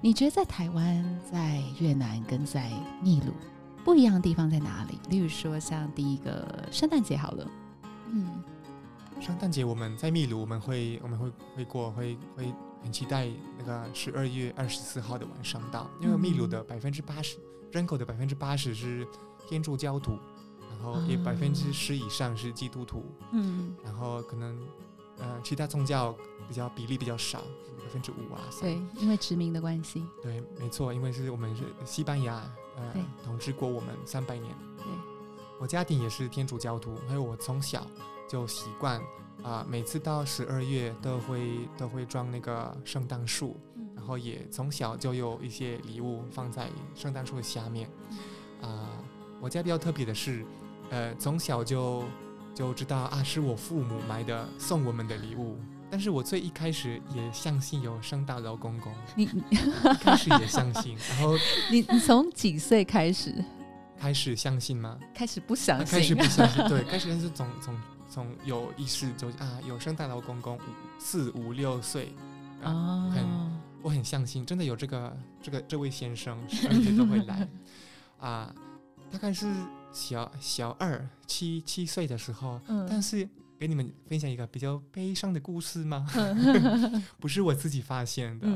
[0.03, 2.71] 你觉得在台湾、在越南跟在
[3.03, 3.33] 秘鲁？
[3.87, 4.99] 不一样的地方在哪里？
[5.09, 7.49] 例如说，像第一个圣诞节好了，
[8.11, 8.43] 嗯，
[9.21, 17.39] 圣诞节我们在秘鲁，我们会我们会会过，会会很期待那个十二月二十四号的晚上到，因为秘鲁的百分之八十
[17.71, 19.07] 人口的百分之八十是
[19.49, 20.19] 天主教徒，
[20.69, 24.59] 然后也百分之十以上是基督徒，嗯，然后可能
[25.19, 26.13] 呃，其他宗教
[26.49, 27.39] 比较比例比较少，
[27.85, 28.43] 百分之五啊。
[28.61, 30.05] 对，因为殖民的关系。
[30.21, 32.43] 对，没错，因为是我们是西班牙
[32.77, 32.83] 呃
[33.25, 34.55] 统治过我们三百年。
[34.77, 34.87] 对，
[35.61, 37.87] 我家庭也是天主教徒，还有我从小
[38.29, 39.01] 就习惯
[39.43, 43.57] 啊，每次到十二月都会都会装那个圣诞树，
[43.95, 47.91] 然后也从小就有一些礼物放在圣诞树的下面。
[48.63, 48.91] 啊，
[49.41, 50.45] 我家比较特别的是，
[50.91, 52.05] 呃，从小就。
[52.57, 55.59] 就知道啊，是我父母买的送我们的礼物。
[55.91, 59.27] 但是我最一开始也相信有圣大老公公，你
[60.01, 61.37] 开始也相信，然后
[61.71, 63.33] 你你从几岁开始
[63.99, 64.99] 开始相信吗？
[65.15, 70.61] 开始不相信，开始不相信，对， 开始是从从从有意识就啊，有圣大老公公五
[70.99, 72.13] 四五六岁
[72.63, 73.25] 啊，很
[73.83, 77.49] 我很相信，真的有这个这个这位先生，而且都会来
[78.19, 78.55] 啊，
[79.11, 79.47] 大概是。
[79.93, 83.27] 小小二七七岁的时候，嗯但是
[83.59, 86.07] 给你们分享一个比较悲伤的故事吗？
[87.19, 88.47] 不是我自己发现的，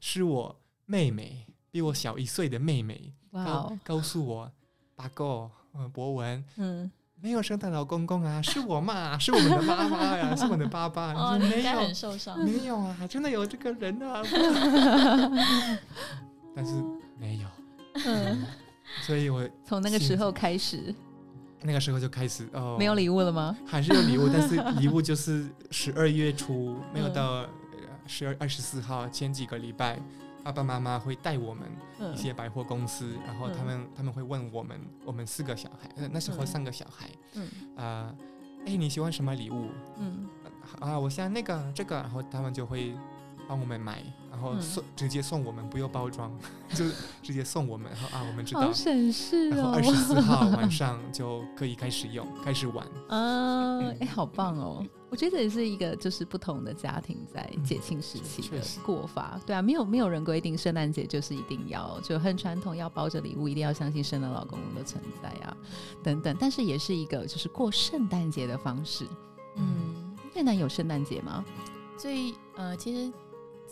[0.00, 0.54] 是我
[0.86, 4.50] 妹妹比我小一岁的妹妹告告诉我，
[4.94, 14.22] 八哥，嗯，博文，嗯，没有圣诞老公公啊，是我嘛， 是我们的妈妈呀， 是我的爸爸，哦，没有，很受伤，没有啊，真的有这个人啊，
[16.54, 16.74] 但是
[17.18, 17.48] 没有。
[19.02, 20.92] 所以我从那个时候开始，
[21.62, 23.56] 那个时候就开始哦，没有礼物了吗？
[23.66, 27.46] 还是有礼物，但是 礼物就是十二月初，没有到
[28.06, 30.00] 十二二十四号前几个礼拜，
[30.42, 31.68] 爸爸妈妈会带我们
[32.14, 38.14] 一些百货公司，然后他们他们会问我们，我们四个小孩，那时候三个小孩，嗯啊，
[38.66, 39.68] 哎你喜欢什么礼物？
[39.98, 40.26] 嗯
[40.78, 42.94] 啊，我想那个这个，然后他们就会。
[43.48, 46.30] 帮我们买，然后送直接送我们，不用包装，
[46.74, 46.84] 就
[47.22, 47.90] 直接送我们。
[47.92, 49.56] 然后啊，我们知道，好省事哦。
[49.56, 52.86] 然后二十四号 晚上就可以开始用，开始玩。
[53.08, 54.84] 啊，哎，好棒哦！
[55.10, 59.40] 我觉得这也是一个，就是不同的家庭在节庆时期的过法。
[59.44, 65.56] 对啊，没有没有人规定圣诞节就是一定要就很传统，要包着礼物，一定要相信圣诞老公公的存在啊，
[66.02, 66.36] 等等。
[66.38, 69.04] 但是也是一个就是过圣诞节的方式。
[69.56, 71.44] 嗯，越南有圣诞节吗？
[71.98, 73.12] 所以呃，其实。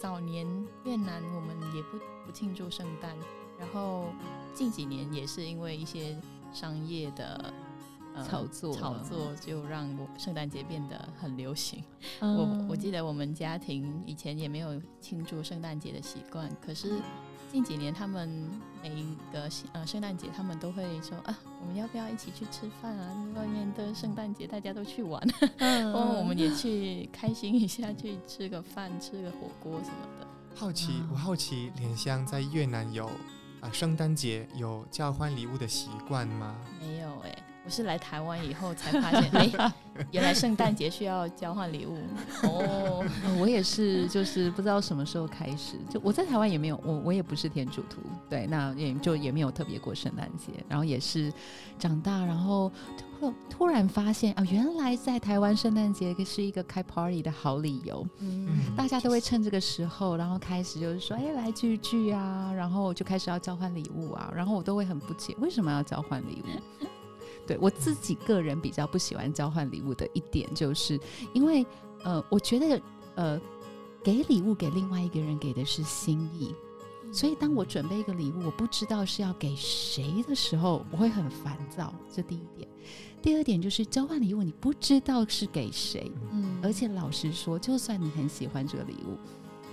[0.01, 0.47] 早年
[0.85, 3.17] 越南我们也不不庆祝圣诞，
[3.59, 4.07] 然后
[4.55, 6.17] 近几年也是因为一些
[6.53, 7.53] 商业的
[8.25, 11.83] 炒作，炒作就让我圣诞节变得很流行。
[12.21, 16.93] 我我记得我们家庭以前也没有庆祝圣诞节的习惯，可是。
[17.51, 18.29] 近几年，他们
[18.83, 23.27] 每一个呃圣诞节，他们都会说啊，我们要不要一起去吃饭啊？
[23.35, 25.21] 外面的圣诞节大家都去玩，
[25.59, 30.27] 嗯， 我们也去开心一下，去吃个饭，吃个火锅什么的。
[30.55, 33.07] 好奇，我好奇，莲香在越南有
[33.61, 36.55] 啊圣诞节有交换礼物的习惯吗？
[36.81, 37.48] 没有哎。
[37.69, 39.73] 我是来台湾以后才发现， 哎，
[40.11, 41.99] 原来圣诞节需要交换礼物
[42.45, 43.05] 哦。
[43.39, 50.65] 我也是，就是不知道什么时候开始，就我在台湾也没有，我我也不是天主徒，对，那也就也没有特别过圣诞节。
[50.67, 51.31] 然后也是
[51.79, 52.73] 长大，然后
[53.21, 58.03] 突突然发现啊，原来在台湾圣诞节是一个开 party 的好理由。
[58.21, 66.87] 嗯，大家都会趁这个时候，然后开始就是说，哎，来聚聚啊，然后就开始要交换礼物啊，然后我都会很不解，为什么要交换礼物？
[67.49, 71.01] 对我自己个人比较不喜欢交换礼物的一点，就是
[71.33, 71.67] 因为
[72.05, 72.83] 呃，我觉得
[73.15, 73.41] 呃，
[74.05, 76.55] 给礼物给另外一个人给的是心意，
[77.11, 81.93] 所以当我准备一个礼物，我不知道是要给谁的时候，我会很烦躁。
[82.15, 82.69] 这第一点。
[83.23, 89.17] 第二点就是交换礼物，你不知道是给谁，嗯，而且老实说，就算你很喜欢这个礼物，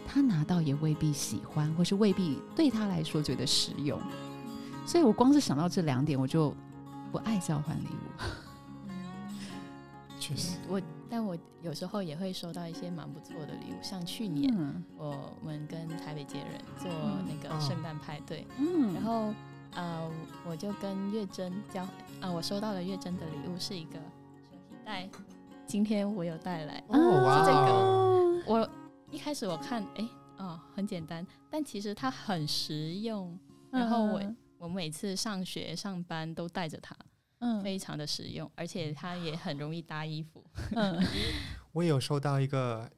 [0.08, 4.00] 他拿到也未必喜欢，或是未必对他来说觉得实用。
[4.88, 6.56] 所以我光是想到这两点，我就。
[7.16, 8.20] 不爱交换礼物，
[10.20, 10.58] 确实。
[10.68, 14.54] 我但我有时候也会收到一些蛮不错的礼物，像去年
[14.98, 16.92] 我们跟台北街人做
[17.26, 19.34] 那个圣诞派对，嗯，然后
[19.76, 20.12] 呃，
[20.46, 21.84] 我就跟月珍交
[22.20, 24.02] 啊，我收到了月珍的礼物是一个手
[24.70, 25.10] 提袋，
[25.66, 28.70] 今天我有带来，哦，哇，这个我
[29.10, 30.06] 一开始我看，哎，
[30.40, 33.40] 哦，很简单，但其实它很实用，
[33.72, 34.22] 然后我。
[34.66, 36.96] 我每次上学上班都带着它，
[37.38, 40.44] 嗯，非常的实用，而且它也很容易搭衣服。
[40.72, 41.00] 嗯，
[41.72, 42.90] 我有收到一个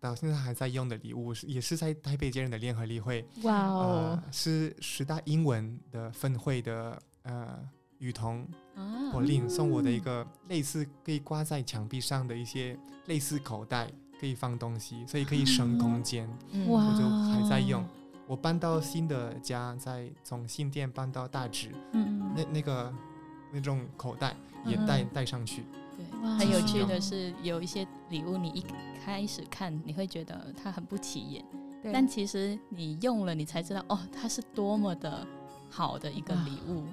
[0.00, 7.58] 到现在还在用的礼物，是也是在台北街人的联合例会，哇哦，是十大英文的分会的呃
[7.98, 16.26] 雨桐啊，我令送我的一个类似可以挂在墙壁上的一些类似口袋，可以放东西，所以可以省空间，
[16.68, 17.86] 哇，我就还在用。
[18.32, 22.90] 我搬到新的家，在从新店搬到大直，嗯，那那个
[23.52, 25.66] 那种口袋也带带上去，
[25.98, 28.64] 对，很有趣的是，有一些礼物你一
[29.04, 31.44] 开始看你会觉得它很不起眼，
[31.92, 35.26] 但其实你用了你才知道哦，它是多么的
[35.68, 36.84] 好的一个礼物。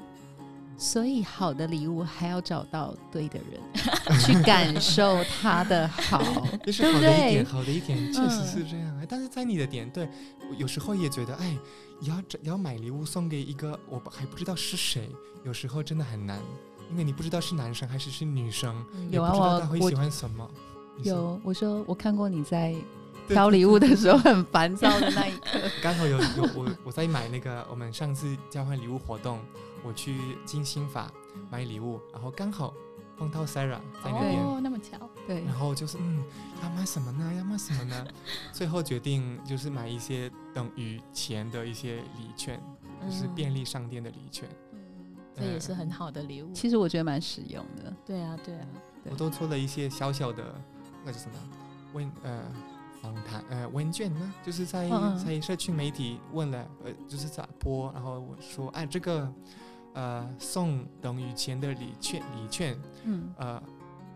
[0.79, 3.61] 所以好的礼物还要找到对的人
[4.25, 6.23] 去感受他的好，
[6.65, 9.05] 就是好的一点，好的一点确实是这样。
[9.09, 10.07] 但是在你的点，对，
[10.57, 11.57] 有时候也觉得，哎，
[12.01, 15.09] 要要买礼物送给一个我还不知道是谁，
[15.43, 16.39] 有时候真的很难，
[16.89, 18.73] 因为你不知道是男生还是是女生，
[19.11, 20.49] 有啊，我会喜欢什么？
[21.03, 22.73] 有，我说我看过你在
[23.27, 25.59] 挑礼物的时候很烦躁的那一刻。
[25.83, 29.39] 刚好有有我我在买那个我们上次交换礼物活动。
[29.83, 31.11] 我去金星法
[31.49, 32.73] 买礼物，然后刚好
[33.17, 35.43] 碰到 Sarah 在那边，哦，那么巧，对。
[35.43, 36.23] 然后就是嗯，
[36.63, 37.33] 要买什么呢？
[37.37, 38.07] 要买什么呢？
[38.53, 42.61] 最后决定就是买一些等于钱的一些礼券，
[43.05, 44.47] 就是便利商店的礼券。
[44.73, 44.79] 嗯，
[45.35, 46.53] 这也是很好的礼物。
[46.53, 47.93] 其实我觉得蛮实用的。
[48.05, 48.67] 对啊，对啊。
[49.09, 50.43] 我都做了一些小小的，
[51.03, 51.35] 那叫什么？
[51.93, 52.43] 问呃
[53.01, 54.33] 访谈呃问卷呢？
[54.45, 59.29] 就是在在社区媒体问了呃，就是咋播，然后我说哎这个。
[59.93, 63.62] 呃，送等于钱的礼券，礼券，嗯，呃，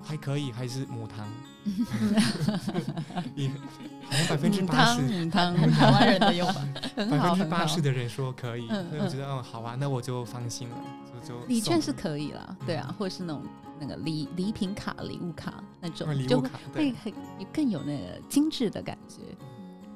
[0.02, 1.28] 还可以，还是母汤，
[3.36, 6.62] 也好像百分之八十，母汤，台湾人的用法，
[6.96, 10.78] 百分之八十的人说可以，所以我觉得，哦，好啊，那我就放心了，
[11.22, 13.44] 就就礼券是可以了，对啊，或者是那种
[13.80, 16.42] 那个礼礼品卡、礼物卡那种，就
[16.74, 17.14] 会很
[17.52, 19.22] 更有那个精致的感觉，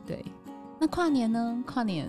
[0.06, 0.26] 对。
[0.80, 1.64] 那跨年呢？
[1.66, 2.08] 跨年。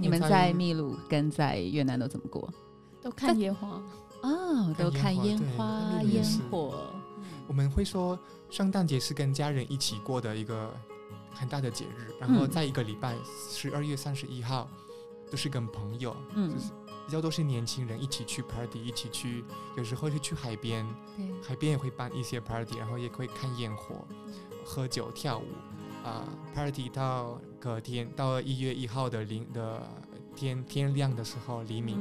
[0.00, 2.48] 你们在秘鲁跟在越南都怎么过？
[3.02, 3.82] 都看烟花
[4.22, 6.90] 哦，都看烟花烟火。
[7.46, 10.74] 我们会说，圣诞节是跟家人一起过的一个
[11.32, 12.12] 很大的节日。
[12.18, 13.14] 然后在一个礼拜，
[13.50, 14.68] 十二月三十一号，
[15.30, 16.70] 都是跟朋友，嗯，就是
[17.06, 19.44] 比较多是年轻人一起去 party，一起去，
[19.76, 20.86] 有时候是去海边，
[21.42, 24.06] 海边也会办一些 party，然后也会看烟火、
[24.64, 25.44] 喝酒、跳舞。
[26.02, 26.22] 啊
[26.54, 29.82] ，party 到隔天到了一月一号的零的
[30.36, 31.98] 天天亮的时候黎明。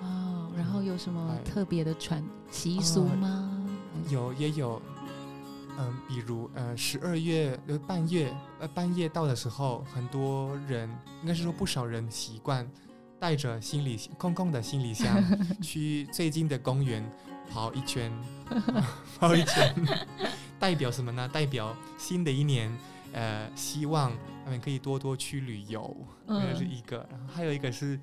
[0.00, 3.62] 哦，然后有什么特别的传习俗吗？
[4.08, 4.80] 有也有，
[5.78, 10.88] 嗯，比如呃十二月呃半夜呃半夜到的时候，很多人
[11.20, 12.66] 应该是说不少人习惯
[13.18, 15.22] 带着行李 空空的行李箱
[15.60, 17.06] 去最近的公园
[17.50, 18.10] 跑一圈，
[19.20, 19.74] 跑一圈。
[20.58, 21.28] 代表什么呢？
[21.28, 22.74] 代表新的一年，
[23.12, 24.12] 呃，希望
[24.44, 25.96] 他们可以多多去旅游，
[26.26, 27.06] 这是一个。
[27.10, 27.98] 然后还有一个是，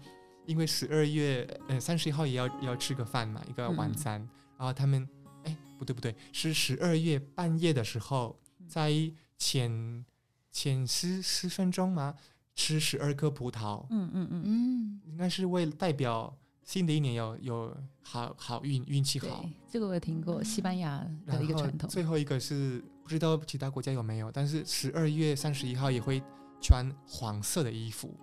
[0.46, 4.20] 因为十二月呃三十一号也要要吃个饭嘛，一个晚餐。
[4.58, 5.08] 然后他们，
[5.44, 8.92] 哎，不对不对，是十二月半夜的时候，在
[9.38, 10.06] 前
[10.52, 12.16] 前十十分钟嘛，
[12.56, 13.86] 吃十二颗葡萄。
[13.90, 16.36] 嗯嗯嗯嗯，应该是为代表。
[16.64, 21.90] 新的一年有有好好运运气好，这个我有听过，西班牙的一个传统。
[21.90, 26.22] 最后一个是不知道其他国家有没有，但是十二月三十一号也会
[26.60, 28.14] 穿黄色的衣服，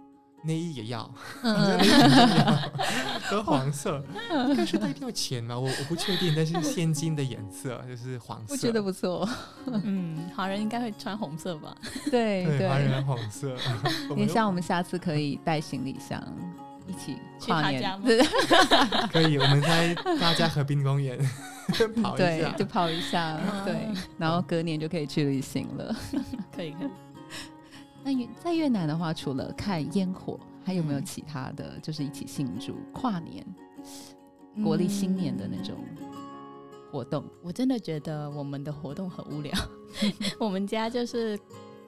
[0.45, 1.11] 内衣也要，
[3.25, 4.05] 和黄色，
[4.51, 5.59] 应该是代表钱嘛？
[5.59, 8.53] 我我不确定，但是现金的颜色就是黄色。
[8.53, 9.27] 我觉得不错，
[9.85, 11.75] 嗯，华人应该会穿红色吧？
[12.11, 13.57] 对对，华人红色。
[14.15, 16.23] 你像我们下次可以带行李箱。
[16.87, 17.17] 一起
[17.47, 17.99] 跨年，
[19.11, 21.19] 可以，我们在大家河滨公园
[22.03, 25.97] 跑一下，就跑一下，对，然后隔年就可以去旅行了。
[26.55, 26.89] 可以，可以。
[28.05, 33.45] 那在越南的话，除了看烟火，还有没有其他的就是一起庆祝跨年、
[34.63, 35.75] 国历新年的那种
[36.93, 37.25] 活动？
[37.43, 39.53] 我真的觉得我们的活动很无聊。
[40.39, 41.39] 我们家就是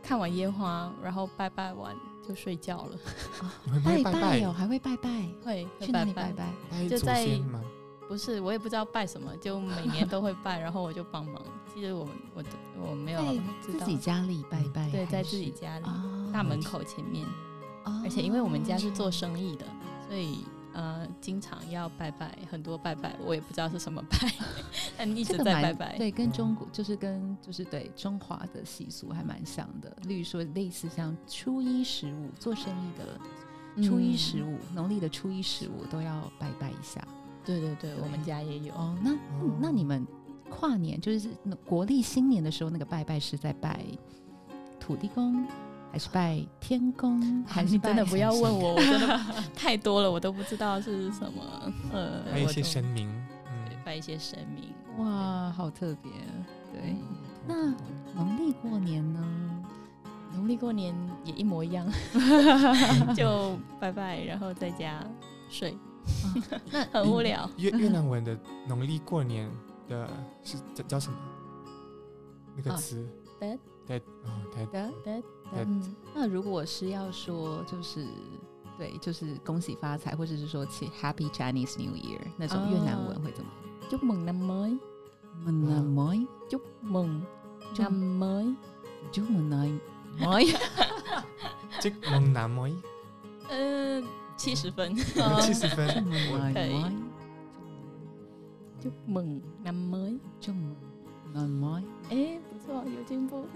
[0.02, 1.94] 看完烟花，然后拜拜完。
[2.28, 2.98] 就睡觉了，
[3.84, 5.08] 拜拜哦，还会拜拜，
[5.44, 6.88] 会去哪里拜拜？
[6.88, 7.26] 就在
[8.08, 11.42] 不是，我也不知道拜什么，就每年都会拜，然后我就帮忙。
[11.74, 12.44] 其实我我
[12.88, 13.22] 我没有
[13.60, 15.86] 自己家里拜拜，对，在自己家里
[16.32, 17.26] 大门口前面，
[18.04, 19.66] 而且因为我们家是做生意的，
[20.08, 20.44] 所以。
[20.76, 24.30] 呃，经常要拜拜，很多拜拜，我也不知道是什么拜，
[24.98, 25.96] 但一直在拜拜。
[25.96, 29.90] 对，跟中国就是跟就是对中华的习俗还蛮像的。
[30.02, 37.02] 例如说，类似像初一十五做生意的，初一十五，农历的初一十五都要拜拜一下。
[37.42, 38.74] 对对对，我们家也有。
[38.74, 39.16] 哦，那
[39.58, 40.06] 那你们
[40.50, 41.30] 跨年就是
[41.64, 43.82] 国历新年的时候，那个拜拜是在拜
[44.78, 45.46] 土地公？
[45.96, 47.18] 还是拜天公，
[47.48, 49.18] 还是真的不要问我，我真的
[49.56, 51.72] 太多了，我都不知道是什么。
[51.90, 53.08] 呃，拜一些神明，
[53.46, 54.74] 嗯，拜一些神明。
[54.98, 56.12] 哇，好特别。
[56.70, 56.94] 对，
[57.48, 57.74] 那
[58.14, 59.24] 农历过年呢？
[60.34, 60.94] 农历过年
[61.24, 61.90] 也一模一样，
[63.16, 65.02] 就拜拜，然后在家
[65.48, 65.74] 睡，
[66.92, 67.48] 很无聊。
[67.56, 68.38] 越越南文的
[68.68, 69.50] 农历过年
[69.88, 70.06] 的
[70.44, 71.16] 是叫叫什么？
[72.54, 73.08] 那个词
[73.40, 74.02] ？Dead，Dead，
[75.52, 75.94] 哦，Dead，Dead，Dead。
[76.14, 78.06] 那如果是要说，就是
[78.78, 83.50] 对，就是恭喜发财，或者是说起 Happy Chinese New Year 那种越南文会怎么
[83.90, 84.76] ？Chúc mừng năm mới,
[85.44, 87.22] mừng năm mới, chúc mừng
[87.78, 88.54] năm mới,
[89.12, 89.80] chúc mừng năm
[90.18, 90.54] mới,
[91.80, 92.74] chúc mừng năm mới。
[93.48, 94.04] 嗯，
[94.36, 96.04] 七十分，七十分，
[96.52, 96.84] 可以。
[98.82, 100.74] Chúc mừng năm mới, chúc mừng
[101.32, 101.82] năm mới。
[102.10, 102.35] 哎，不错，
[102.90, 103.44] 有进步，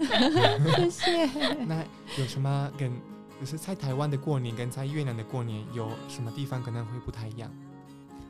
[0.89, 1.53] 谢谢。
[1.65, 1.83] 那
[2.17, 2.91] 有什么跟
[3.39, 7.51] 就是在台湾的过年跟在越南的过年有什么地方可能会不太一样？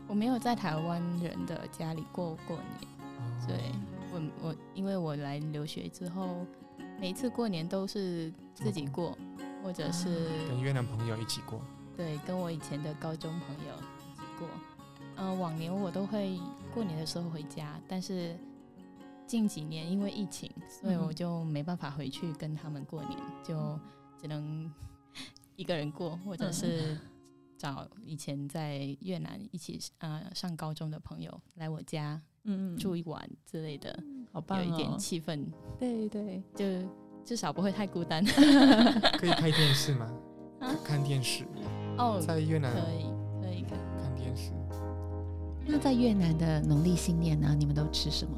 [0.08, 3.58] 我没有在台湾人的家里过过年，对
[4.12, 6.46] 我我因为我来留学之后，
[7.00, 9.18] 每一次过年都是自己过，
[9.64, 11.62] 或者是跟越南朋友一起过。
[11.96, 14.48] 对，跟我以前的高中朋友一起过。
[15.18, 16.40] 嗯，往年我都会
[16.74, 18.36] 过年的时候回家，但是
[19.32, 23.80] 近几年因为疫情，所以我就没办法回去跟他们过年，就
[24.22, 24.70] 只能
[25.56, 26.98] 一个人过，或者是
[27.58, 33.98] 找以前在越南一起呃上高中的朋友来我家，嗯住一晚之类的，
[34.34, 35.46] 好棒，有一点气氛，
[35.80, 36.66] 对对，就
[37.24, 38.22] 至少不会太孤单。
[39.18, 40.14] 可以开电视吗？
[40.84, 41.46] 看电视
[41.98, 43.04] 哦，在越南可以
[43.42, 44.52] 可以可以看电视。
[45.66, 47.56] 那在越南的农历新年呢？
[47.58, 48.36] 你们都吃什么？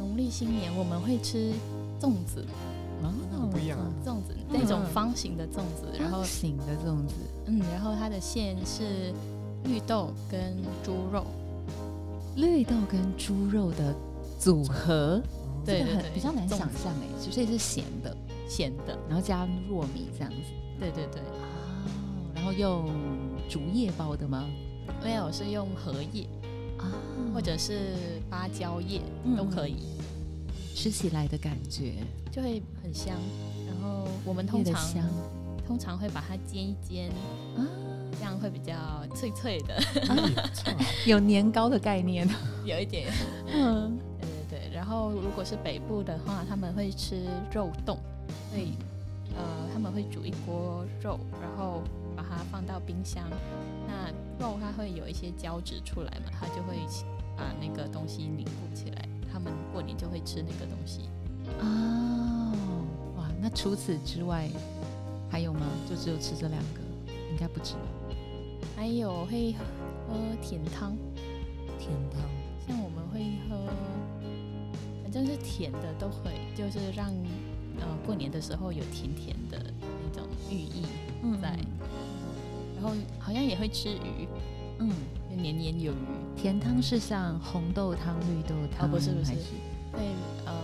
[0.00, 1.52] 农历新年我们会吃
[2.00, 2.42] 粽子，
[3.02, 9.12] 哦，不一样啊，粽子那种方形的粽子，然后形的粽子，嗯，然后它的馅是
[9.64, 11.26] 绿豆跟猪肉，
[12.34, 13.94] 绿豆跟猪肉的
[14.38, 15.22] 组合，
[15.66, 18.16] 对对对，比较难想象哎，所以是咸的，
[18.48, 22.88] 咸的，然后加糯米这样子，对对对，哦，然后用
[23.50, 24.48] 竹叶包的吗？
[25.04, 26.26] 没有，是用荷叶
[26.80, 26.92] 啊，
[27.34, 29.00] 或者是芭蕉叶
[29.36, 29.76] 都可以，
[30.74, 31.94] 吃起来的感觉。
[32.32, 33.16] 就会很香。
[33.66, 34.80] 然后我们通常
[35.66, 37.10] 通常会把它煎一煎
[37.56, 37.66] 啊，
[38.18, 38.74] 这样会比较
[39.14, 39.82] 脆脆的，
[41.06, 42.28] 有年糕的概念，
[42.64, 43.12] 有一点。
[43.52, 44.74] 嗯，对对对。
[44.74, 47.98] 然后如果是北部的话，他们会吃肉冻，
[48.52, 48.68] 会
[49.36, 51.82] 呃他们会煮一锅肉，然后
[52.22, 53.24] 把它放到冰箱。
[53.86, 56.76] 那肉它会有一些胶质出来嘛，它就会
[57.36, 59.08] 把那个东西凝固起来。
[59.32, 61.08] 他们过年就会吃那个东西。
[61.60, 62.52] 哦，
[63.16, 64.48] 哇，那除此之外
[65.30, 65.66] 还有吗？
[65.88, 66.80] 就只有吃这两个？
[67.30, 67.80] 应该不止吧？
[68.76, 69.52] 还有会
[70.06, 70.96] 喝甜汤。
[71.78, 72.20] 甜汤，
[72.66, 73.56] 像我们会喝，
[75.02, 77.08] 反正是甜的都会，就是让
[77.78, 80.84] 呃过年的时候有甜甜的那种寓意
[81.40, 81.56] 在。
[82.80, 84.26] 然后好像也会吃鱼，
[84.78, 84.90] 嗯，
[85.36, 85.96] 年年有余。
[86.34, 89.32] 甜汤是像红豆汤、绿豆汤，不是不是，
[89.92, 90.00] 会
[90.46, 90.54] 呃，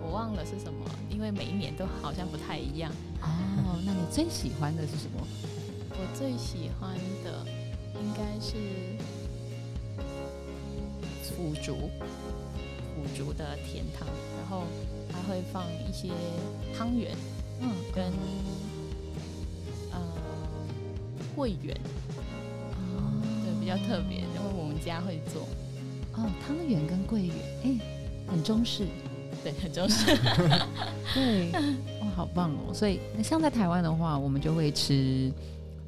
[0.00, 2.92] 我忘了是什么，因为每一年都好像不太一样。
[3.22, 5.26] 哦，那你最喜欢的是什么？
[5.90, 6.94] 我最喜欢
[7.24, 7.44] 的
[8.00, 8.54] 应该是
[11.24, 11.90] 腐竹，
[12.94, 14.06] 腐竹的甜汤，
[14.38, 14.62] 然后
[15.10, 16.10] 还会放一些
[16.72, 17.16] 汤圆，
[17.58, 18.12] 嗯，跟。
[21.34, 21.76] 桂圆
[22.96, 25.42] 哦，对，比较特别，因为我们家会做。
[26.14, 27.78] 哦，汤圆跟桂圆，哎，
[28.28, 28.86] 很中式，
[29.42, 30.14] 对，很中式，
[31.14, 31.50] 对，
[32.00, 32.74] 哇，好棒哦！
[32.74, 35.32] 所以那像在台湾的话，我们就会吃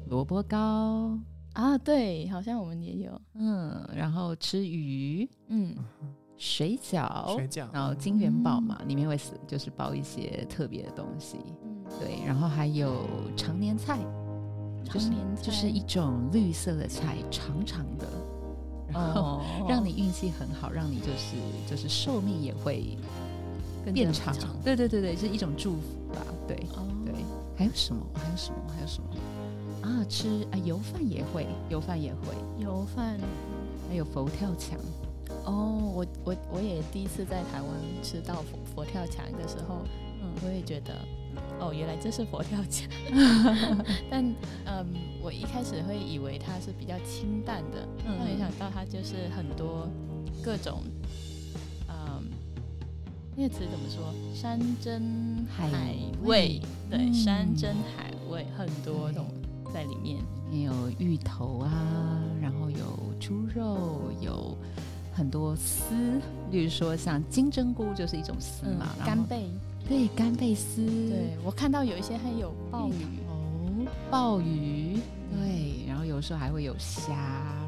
[0.09, 1.17] 萝卜糕。
[1.53, 5.75] 啊，对，好像我们也有，嗯，然后吃鱼，嗯，
[6.37, 13.99] 水饺，水饺，然后金元宝嘛，里面会是就是包一些特别的东西，嗯，对，然后还有常年菜。
[14.91, 15.09] 就是
[15.41, 18.07] 就是一种绿色的菜，长长的，
[18.87, 21.35] 然后让你运气很好，让你就是
[21.69, 22.97] 就是寿命也会
[23.93, 24.33] 变长。
[24.63, 26.21] 对对对对，是一种祝福吧。
[26.47, 26.55] 对
[27.05, 27.13] 对，
[27.57, 28.01] 还有什么？
[28.13, 28.57] 还有什么？
[28.73, 29.09] 还有什么？
[29.81, 33.19] 啊，吃啊油饭也会，油饭也会，油饭
[33.89, 34.79] 还有佛跳墙。
[35.43, 37.69] 哦，我我我也第一次在台湾
[38.01, 39.79] 吃到佛佛跳墙的时候，
[40.21, 40.93] 嗯，我也觉得。
[41.59, 42.87] 哦，原来这是佛跳墙，
[44.09, 44.23] 但
[44.65, 44.85] 嗯，
[45.21, 49.87] 我一开始会以为它是比较清淡的，嗯，没想到它就是很多
[50.43, 50.81] 各种，
[51.87, 52.23] 嗯，
[53.35, 54.13] 那个词怎么说？
[54.33, 55.69] 山珍海
[56.23, 59.25] 味，对，山珍海味很多种
[59.73, 60.17] 在里面，
[60.51, 61.71] 有芋头啊，
[62.41, 64.55] 然后有猪肉，有
[65.13, 65.95] 很多丝，
[66.51, 69.49] 例如说像金针菇就是一种丝嘛，干贝。
[69.87, 72.93] 对干贝丝，对我看到有一些还有鲍鱼。
[73.27, 74.99] 哦，鲍鱼，
[75.31, 77.13] 对，然后有时候还会有虾，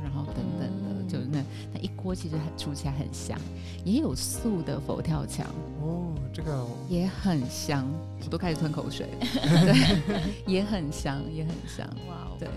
[0.04, 1.44] 然后等等的，就是那
[1.74, 3.40] 那一锅其实很煮起来很香，
[3.86, 5.46] 也有素的佛跳墙。
[5.82, 7.86] 哦，这个也很香，
[8.24, 9.28] 我都开始吞口水了，
[10.08, 12.48] 对，也很香，也很香，哇，对，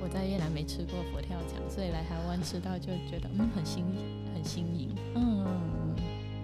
[0.00, 3.84] 我在越南没吃过佛跳墙，所以来台湾吃到就觉得嗯很新
[4.32, 5.44] 很新颖，嗯，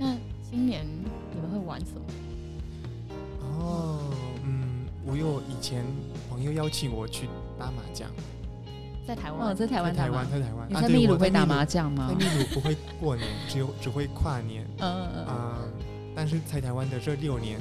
[0.00, 0.16] 那
[0.50, 0.84] 今年
[1.32, 2.02] 你们会玩什么？
[5.22, 5.84] 哦，嗯，我有以前
[6.28, 8.08] 朋友邀请我去打麻将，
[9.06, 10.68] 在台湾哦，在台湾，台湾，在台湾。
[10.68, 12.08] 你在秘鲁会打麻将吗？
[12.08, 14.66] 在秘鲁不会过年，只有只会跨年。
[14.78, 15.72] 嗯嗯嗯。
[16.14, 17.60] 但是在台湾的这六年，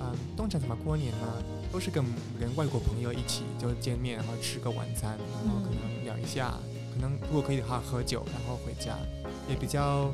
[0.00, 1.26] 嗯，通常怎么过年呢？
[1.72, 2.04] 都是跟
[2.38, 6.54] 跟外国朋友一起就见面，然后吃个晚餐，然后可能聊一下，
[6.94, 8.96] 可能如果可以的话喝酒，然后回家，
[9.48, 10.10] 也比较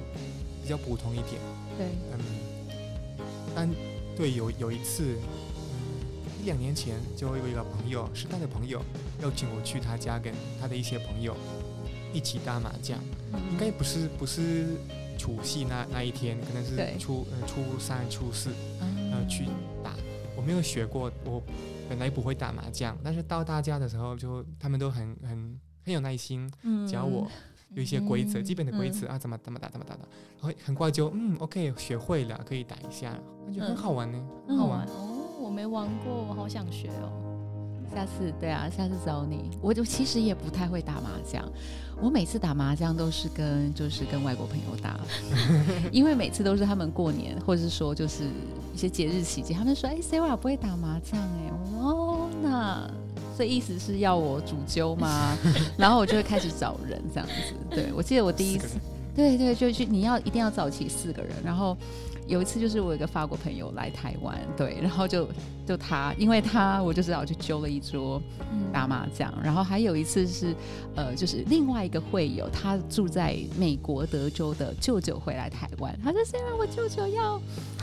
[0.62, 1.40] 比较普通一点。
[1.76, 2.18] 对，嗯，
[3.54, 3.68] 但。
[4.14, 5.16] 对，有有一次，
[6.43, 8.82] 一两年前，就有一个朋友，是他的朋友，
[9.22, 11.36] 邀请我去他家，跟他的一些朋友
[12.12, 12.99] 一起打麻将。
[13.53, 14.66] 应该不是不是
[15.16, 18.51] 除夕那那一天，可能是初呃初三、初四
[19.12, 19.47] 呃去
[19.84, 19.95] 打。
[20.36, 21.40] 我没有学过，我
[21.88, 26.51] 本来不会打麻将，但是到大家的时候，就他们都很很很有耐心
[26.90, 27.30] 教我。
[27.74, 30.01] 有一些规则，基本的规则啊，怎么怎么打，怎么打的，
[30.43, 34.86] 然后很快就嗯，OK，学会了，可以打一下，感觉很好玩呢，很好玩
[35.53, 37.12] 没玩过，我好想学哦。
[37.94, 39.50] 下次对啊，下次找你。
[39.61, 41.46] 我就其实也不太会打麻将，
[42.00, 44.98] 我每次打麻将都是跟就是跟外国朋友打，
[45.92, 48.24] 因为每次都是他们过年或者是说就是
[48.74, 52.90] 一些节日期间，他们说哎，Sarah 不会打麻将哎，哦那。
[53.34, 55.34] 所以意思是要我主揪吗？
[55.78, 57.55] 然后我就会开始找人这样子。
[57.70, 58.78] 对，我记得我第一次，
[59.14, 61.32] 对对，就去你要一定要找齐四个人。
[61.42, 61.74] 然后
[62.32, 65.28] 有一次就是我有一个法国朋友来台湾，对，然后就
[65.66, 68.20] 就他，因为他我就知道我去揪了一桌
[68.72, 69.30] 打麻将。
[69.44, 70.54] 然后还有一次是
[70.96, 77.38] 呃，就是另外一个会友，他住在美国德州的舅舅回来台湾，他说：“虽然我舅舅要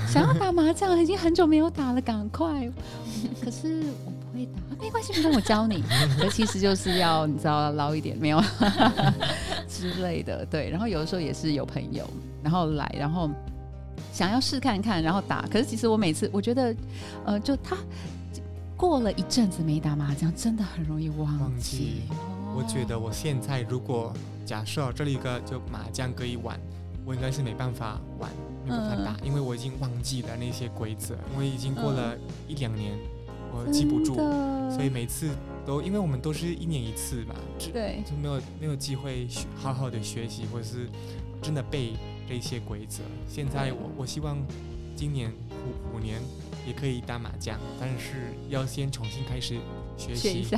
[0.07, 2.67] 想要打麻将，已经很久没有打了，赶快。
[3.39, 4.29] ”可是我不。
[4.31, 5.83] 会打没关系，不用我教你。
[6.17, 8.39] 可其实就是要你知道捞一点没有
[9.67, 10.69] 之类的，对。
[10.69, 12.07] 然后有的时候也是有朋友
[12.43, 13.27] 然后来，然后
[14.19, 15.47] 想要试看看，然后打。
[15.49, 16.75] 可是其实我每次我觉得，
[17.25, 17.77] 呃，就他
[18.75, 22.01] 过了一阵子没打麻将，真的很容易忘记。
[22.53, 24.11] 我觉得我现在如果
[24.45, 26.59] 假设这里一个就麻将可以玩，
[27.05, 28.29] 我应该是没办法玩，
[28.65, 32.13] 没办法打，因为我已经忘记了那些规则，因为已经过了
[32.45, 32.97] 一两年。
[33.51, 34.15] 我记不住，
[34.69, 35.27] 所以每次
[35.65, 37.33] 都因为我们都是一年一次嘛，
[37.73, 40.87] 对，就没有没有机会好好的学习，或者是
[41.41, 41.93] 真的背
[42.29, 43.01] 这些规则。
[43.27, 44.37] 现在我我希望
[44.95, 46.21] 今年五五年
[46.67, 49.57] 也可以打麻将，但是要先重新开始
[49.97, 50.55] 学习一下，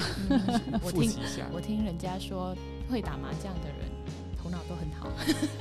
[0.82, 1.48] 复习一下。
[1.54, 2.54] 我听人家说
[2.90, 3.90] 会打麻将的人
[4.38, 5.08] 头脑都很好。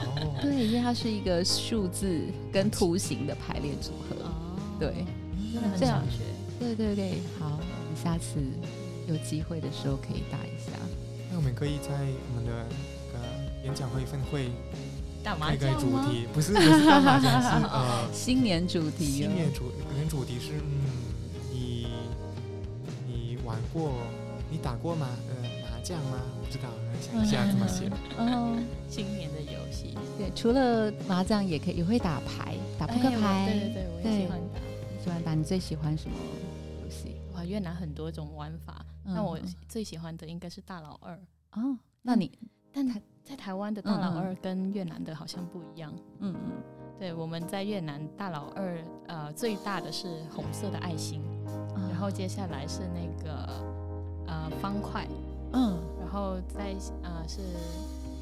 [0.00, 4.16] 哦，对，因为它是一个数字跟图形的排列组合。
[4.24, 5.06] 哦，对，
[5.54, 6.24] 真的很想学。
[6.58, 8.40] 对对对，好，我们下次
[9.06, 10.72] 有机会的时候可以打一下。
[11.30, 12.66] 那我们可以在我们的
[13.14, 14.50] 呃演讲会分会
[15.22, 19.04] 打麻将主题不是 不是打麻将，是 呃新年主题。
[19.04, 20.80] 新年主年主题是嗯，
[21.52, 21.86] 你
[23.06, 23.92] 你玩过
[24.50, 25.08] 你打过吗？
[25.28, 26.18] 呃麻将吗？
[26.44, 26.68] 不知道，
[27.00, 27.90] 想一下怎么写。
[28.18, 29.96] 嗯， 新年的游戏。
[30.18, 33.48] 对，除了麻将也可以，也会打牌，打扑克牌。
[33.50, 34.60] 对对对，我也喜欢打。
[35.04, 36.16] 喜欢打，你最喜欢什么
[36.84, 37.16] 游戏？
[37.34, 41.18] 哇，越南很多种玩法，那我最喜欢的应该是大老二
[41.52, 41.76] 哦。
[42.02, 42.30] 那你，
[42.72, 45.92] 但台在台湾的大老二跟越南的好像不一样。
[46.18, 46.52] 嗯嗯，
[46.98, 51.22] 对，我们在越南大老二，呃，最大的是红色的爱心，
[51.90, 53.46] 然后接下来是那个
[54.26, 55.06] 呃方块，
[55.52, 57.40] 嗯，然后再呃是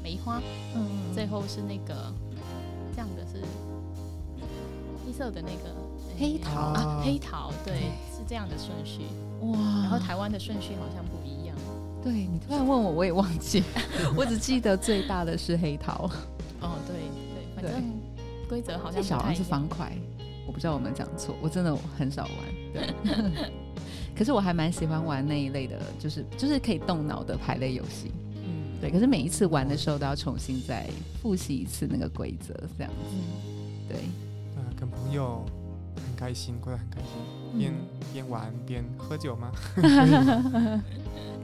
[0.03, 0.41] 梅花，
[0.75, 2.13] 嗯，最后是那个
[2.93, 3.41] 这样的是
[5.05, 5.75] 黑色的那个
[6.17, 6.59] 黑桃。
[6.59, 7.91] 啊，黑桃，对。
[8.19, 9.03] 是这样的顺序。
[9.43, 11.38] 哇，然后台湾的顺序好像不一样。
[12.01, 13.63] 对你突然问我，我也忘记，
[14.15, 16.09] 我只记得最大的是黑桃。
[16.61, 16.95] 哦，对
[17.61, 17.83] 对，反正
[18.47, 19.91] 规则好像小像是方块，
[20.47, 22.31] 我不知道我们讲错，我真的很少玩。
[22.73, 23.51] 对，
[24.15, 28.11] 可是我还蛮喜欢玩那一类的，就是就是可以动脑的牌类游戏。
[28.35, 28.89] 嗯，对。
[28.89, 30.89] 可是每一次玩的时候都要重新再
[31.21, 33.15] 复习一次那个规则，这样子。
[33.87, 33.97] 对，
[34.55, 35.45] 啊，跟朋友
[35.95, 37.38] 很开心，过得很开心。
[37.57, 37.73] 边
[38.13, 39.51] 边玩边喝酒吗？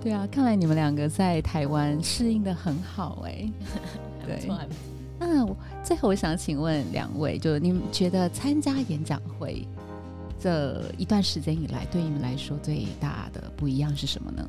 [0.02, 3.50] 对啊，看来你们两个在台湾适应的很好哎。
[4.26, 4.48] 对，
[5.18, 5.46] 那
[5.84, 9.68] 最后我想请问两位，就是你们觉得参加演讲会
[10.40, 14.48] 这一段时间以来，对你们来说最大的不一样是什么呢？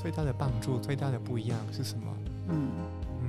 [0.00, 2.04] 最大的帮助、最大的不一样是什么？
[2.50, 2.68] 嗯
[3.22, 3.26] 嗯，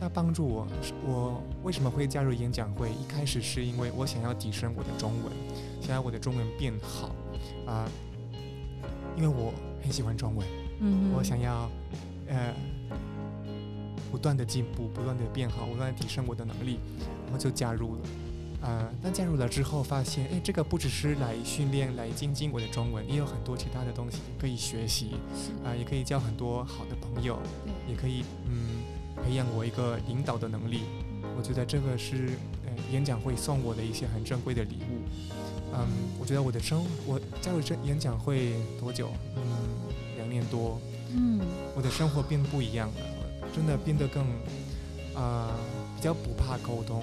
[0.00, 0.66] 那帮助我，
[1.06, 2.90] 我为什么会加入演讲会？
[2.90, 5.32] 一开始是因为我想要提升我的中文，
[5.84, 7.14] 想要我的中文变好
[7.66, 7.86] 啊，
[9.16, 10.46] 因为我很喜欢中文，
[10.80, 11.70] 嗯，我想要
[12.26, 12.54] 呃
[14.10, 16.80] 不断的进步，不断的变好，不断的提升我的能力，
[17.24, 18.00] 然后就加入了。
[18.62, 25.10] 呃，但加入了之后发现，哎，这个不只是来训练、来精进我的中文，也有很多其他的东西可以学习，
[25.62, 27.38] 啊，也可以交很多好的朋友，
[27.86, 28.80] 也可以嗯
[29.22, 30.80] 培养我一个领导的能力。
[31.36, 32.30] 我觉得这个是
[32.64, 35.02] 呃演讲会送我的一些很珍贵的礼物。
[35.76, 35.86] 嗯，
[36.18, 39.10] 我觉得我的生，我加入这演讲会多久？
[39.36, 39.42] 嗯，
[40.16, 40.80] 两年多。
[41.10, 41.40] 嗯，
[41.76, 44.24] 我的生活变不一样了，真的变得更
[45.14, 45.50] 啊
[45.96, 47.02] 比较不怕沟通，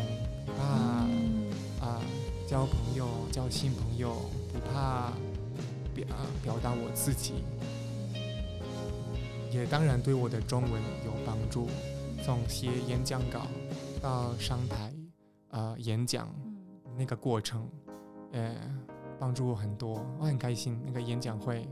[0.58, 2.02] 怕啊。
[2.48, 5.14] 交朋友，交新朋友，不怕
[5.96, 6.06] 表
[6.44, 7.36] 表达我自己，
[9.54, 10.74] 也当然对我的中文
[11.06, 11.70] 有帮助。
[12.26, 13.48] 从写演讲稿
[14.02, 14.94] 到上台，
[15.52, 16.28] 呃，演讲
[16.98, 17.70] 那个过程，
[18.34, 18.54] 呃，
[19.20, 20.80] 帮助我很多，我很开心。
[20.86, 21.68] 那个演讲会，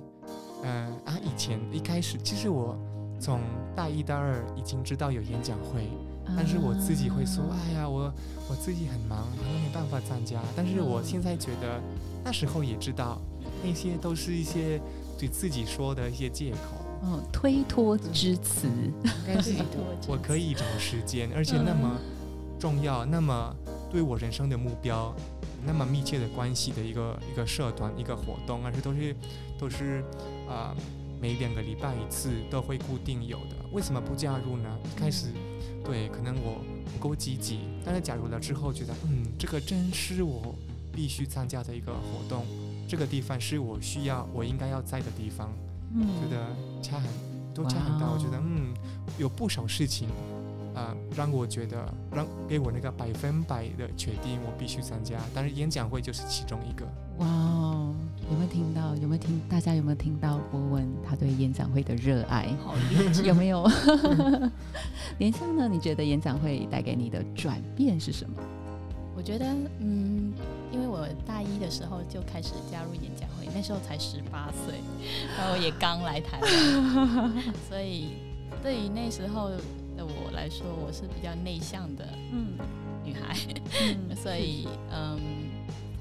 [0.64, 0.70] 呃
[1.05, 2.78] 啊，以前一开始，其实我
[3.20, 3.39] 从
[3.76, 5.89] 大一、大二已经知道有演讲会。
[6.38, 8.14] 但是我自己会说，哎呀，我
[8.47, 10.39] 我自己很忙，可能没办法参加。
[10.55, 11.82] 但是我现在觉得，
[12.24, 13.20] 那时候也知道，
[13.64, 14.80] 那些都是一些
[15.18, 18.68] 对自己说的一些借口，嗯，推脱之词。
[19.26, 19.55] 但是
[20.07, 21.97] 我可以找时间，而且那么
[22.60, 23.55] 重要，那么
[23.90, 25.14] 对我人生的目标
[25.66, 29.16] 那么密切的关系的一个一个社团一个活动，而且都是
[29.58, 30.04] 都是
[30.48, 30.76] 啊，
[31.22, 33.56] 每两个礼拜一次都会固定有的。
[33.72, 34.70] 为什么不加入呢？
[34.96, 35.28] 开始。
[35.84, 36.62] 对，可能我
[36.94, 40.54] 不够积极，但是加入了之后，觉得嗯，这个真是我
[40.94, 42.46] 必须参加的一个活动，
[42.88, 45.52] 这个地方是我需要、我应该要在的地方，
[45.96, 47.10] 嗯，觉得差很
[47.56, 48.12] 都差很大。
[48.12, 48.72] 我觉得嗯，
[49.18, 50.10] 有不少事情
[50.74, 55.17] 啊，让我觉得让给我那个百分百的确定，我必须参加。
[55.34, 56.86] 但是演讲会就是其中一个。
[57.17, 57.93] 哇哦，
[58.32, 58.95] 有没有听到？
[58.95, 59.41] 有没有听？
[59.49, 62.47] 大家有没有听到博文他对演讲会的热爱？
[62.63, 62.74] 好，
[63.24, 63.70] 有没有？
[65.20, 65.67] 莲香呢？
[65.67, 68.41] 你觉得演讲会带给你的转变是什么？
[69.15, 69.45] 我觉得，
[69.80, 70.32] 嗯，
[70.72, 74.76] 因为我大一的时候就开始加入演讲会，那时候才十八岁，
[75.38, 77.34] 然后也刚来台湾，
[77.67, 78.13] 所以
[78.63, 79.51] 对于那时候
[80.00, 82.56] 的我来说，我是比较内向的嗯
[83.04, 83.36] 女孩，
[84.16, 85.20] 所以嗯。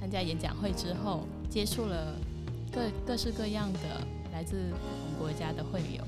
[0.00, 2.14] 参加演讲会之后，接触了
[2.72, 3.80] 各各式各样的
[4.32, 6.02] 来自不同国家的会友，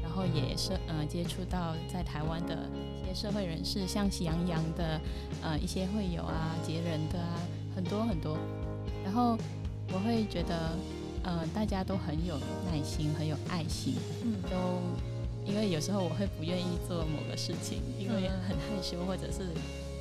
[0.00, 2.56] 然后也是呃接触到在台湾的
[3.02, 4.98] 一些社会人士，像喜羊羊的
[5.42, 7.34] 呃一些会友啊，杰人的啊，
[7.74, 8.38] 很多很多。
[9.04, 9.36] 然后
[9.92, 10.70] 我会觉得，
[11.24, 12.38] 呃，大家都很有
[12.70, 14.80] 耐心，很有爱心，嗯，都
[15.44, 19.46] 因为有时候我会不愿意做某个事情，因为很害羞或者是。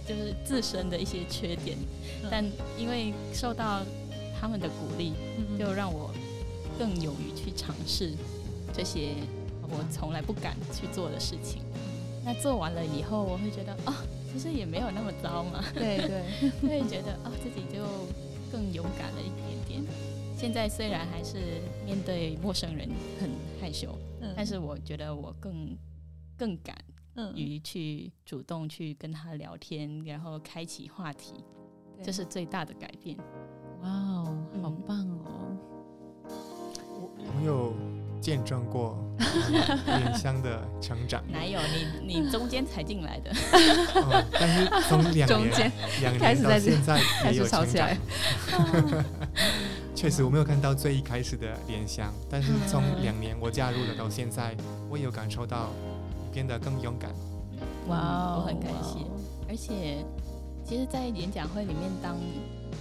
[0.03, 1.77] 就是自身的一些缺点，
[2.29, 2.43] 但
[2.77, 3.81] 因为受到
[4.37, 5.13] 他们的鼓励，
[5.57, 6.11] 就让我
[6.77, 8.11] 更勇于去尝试
[8.73, 9.09] 这些
[9.61, 11.61] 我从来不敢去做的事情。
[12.25, 15.63] 那做完了以后，我会觉得啊，其实也没有那么糟嘛。
[15.71, 16.23] 对对，
[16.67, 17.85] 会觉得啊，自己就
[18.51, 19.83] 更勇敢了一点点。
[20.35, 21.37] 现在虽然还是
[21.85, 22.89] 面对陌生人
[23.19, 23.29] 很
[23.61, 23.95] 害羞，
[24.35, 25.77] 但是我觉得我更
[26.35, 26.75] 更敢。
[27.35, 31.33] 于去主动去跟他聊天，然后开启话题，
[32.01, 33.17] 这是最大的改变。
[33.81, 35.57] 哇哦，好棒哦！
[36.23, 37.75] 我我有
[38.21, 38.97] 见证过
[39.85, 41.21] 莲香的成长。
[41.29, 41.59] 哪有
[42.01, 42.21] 你？
[42.21, 43.31] 你中间才进来的。
[44.31, 47.89] 但是从两年两年到现在也有成长。
[50.01, 54.57] 确实，我没有看到最一开始的莲香，但是从两年我加入了到现在，
[54.89, 55.69] 我也有感受到。
[56.33, 57.11] 变得更勇敢，
[57.89, 58.99] 哇，我很感谢。
[59.49, 60.03] 而且，
[60.65, 62.17] 其实，在演讲会里面当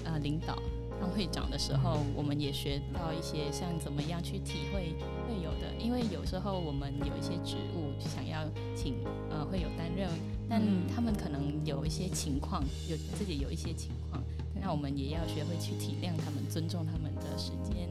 [0.04, 0.56] 呃领导、
[1.00, 4.94] 当会长的时候，我们也学到一些像怎么样去体会
[5.26, 5.74] 会有的。
[5.78, 8.46] 因为有时候我们有一些职务想要
[8.76, 8.94] 请
[9.28, 10.08] 呃会有担任，
[10.48, 10.62] 但
[10.94, 14.22] 他们可能有一些情况，有自己有一些情况，
[14.60, 17.88] 那我们也要学会去体谅他们，尊重他们的时间。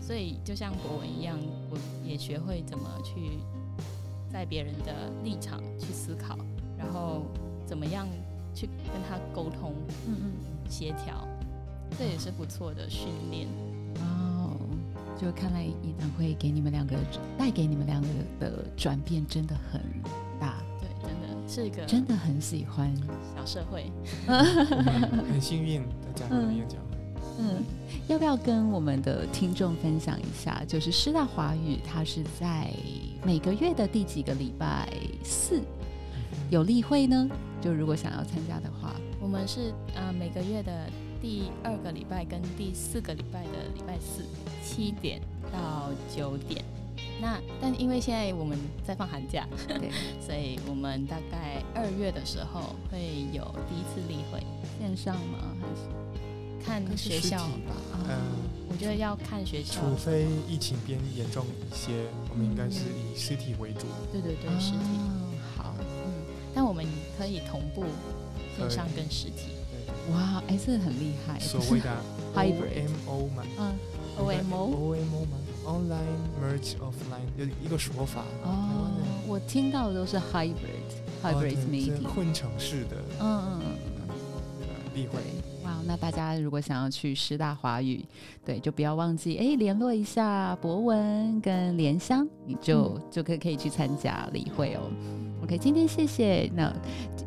[0.00, 1.38] 所以，就像博文一样，
[1.70, 3.38] 我也学会怎么去。
[4.32, 6.38] 在别人的立场去思考，
[6.78, 7.22] 然后
[7.66, 8.06] 怎么样
[8.54, 9.74] 去跟他沟通，
[10.06, 10.32] 嗯嗯，
[10.70, 11.26] 协调，
[11.98, 13.48] 这也是不错的训练。
[13.96, 14.56] 哦，
[15.20, 16.96] 就看来演讲会给你们两个
[17.36, 18.08] 带给你们两个
[18.38, 19.80] 的转变真的很
[20.38, 20.62] 大。
[21.54, 22.94] 对，真的是一个真的很喜欢
[23.36, 23.90] 小社会，
[24.26, 26.96] 很幸运的加入演讲会。
[27.38, 27.64] 嗯，
[28.08, 30.62] 要不要跟我们的听众分享一下？
[30.66, 32.70] 就是师大华语，它是在。
[33.22, 34.88] 每个月的第几个礼拜
[35.22, 35.60] 四
[36.48, 37.28] 有例会呢？
[37.60, 40.88] 就如果想要参加的话，我们是呃每个月的
[41.20, 44.24] 第二个礼拜跟第四个礼拜的礼拜四，
[44.64, 45.20] 七点
[45.52, 46.64] 到九点。
[47.20, 49.90] 那但因为现在我们在放寒假，对，
[50.24, 54.40] 所以我们大概二月的时候会有第一次例会，
[54.78, 55.54] 线上吗？
[55.60, 57.74] 还是看学校吧？
[58.08, 58.16] 嗯，
[58.68, 63.86] 我觉得要看学校，除非疫情变严重一些，我们应该是以实体为主。
[64.12, 64.78] 对对对，实体。
[65.56, 66.84] 好，嗯，但我们
[67.18, 67.84] 可以同步
[68.56, 69.52] 线上跟实体。
[69.70, 71.38] 对，哇，哎，这很厉害。
[71.40, 71.90] 所谓的
[72.34, 73.78] hybrid M O 嘛，嗯
[74.18, 75.38] ，O M O O M O 吗
[75.70, 78.90] ？Online merge offline 有一个说法哦，
[79.28, 80.54] 我听到的都是 hybrid
[81.22, 85.20] hybrid meeting 混成式的，嗯嗯嗯，例会。
[85.62, 88.04] 哇，那大家如果想要去师大华语，
[88.44, 94.80] 对，就不要忘记哎，联络一下博文跟莲香，你就就可可以去参加例会哦。
[95.50, 96.72] OK，今天谢谢那。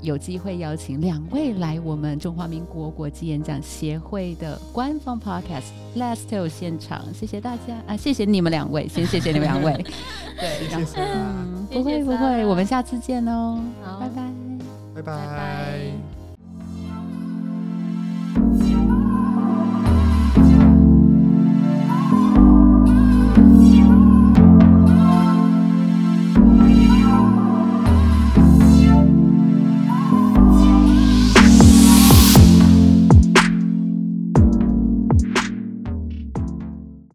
[0.02, 7.96] 有机会邀请两位来我们中华民国国际演讲协会的官方 Podcast Let's Tell 现场，谢谢大家啊！
[7.96, 9.72] 谢谢你们两位，先谢谢你们两位。
[10.38, 11.00] 对，谢谢。
[11.00, 13.58] 嗯，不会不会，我们下次见哦。
[13.82, 14.22] 好，拜拜，
[14.96, 16.13] 拜拜。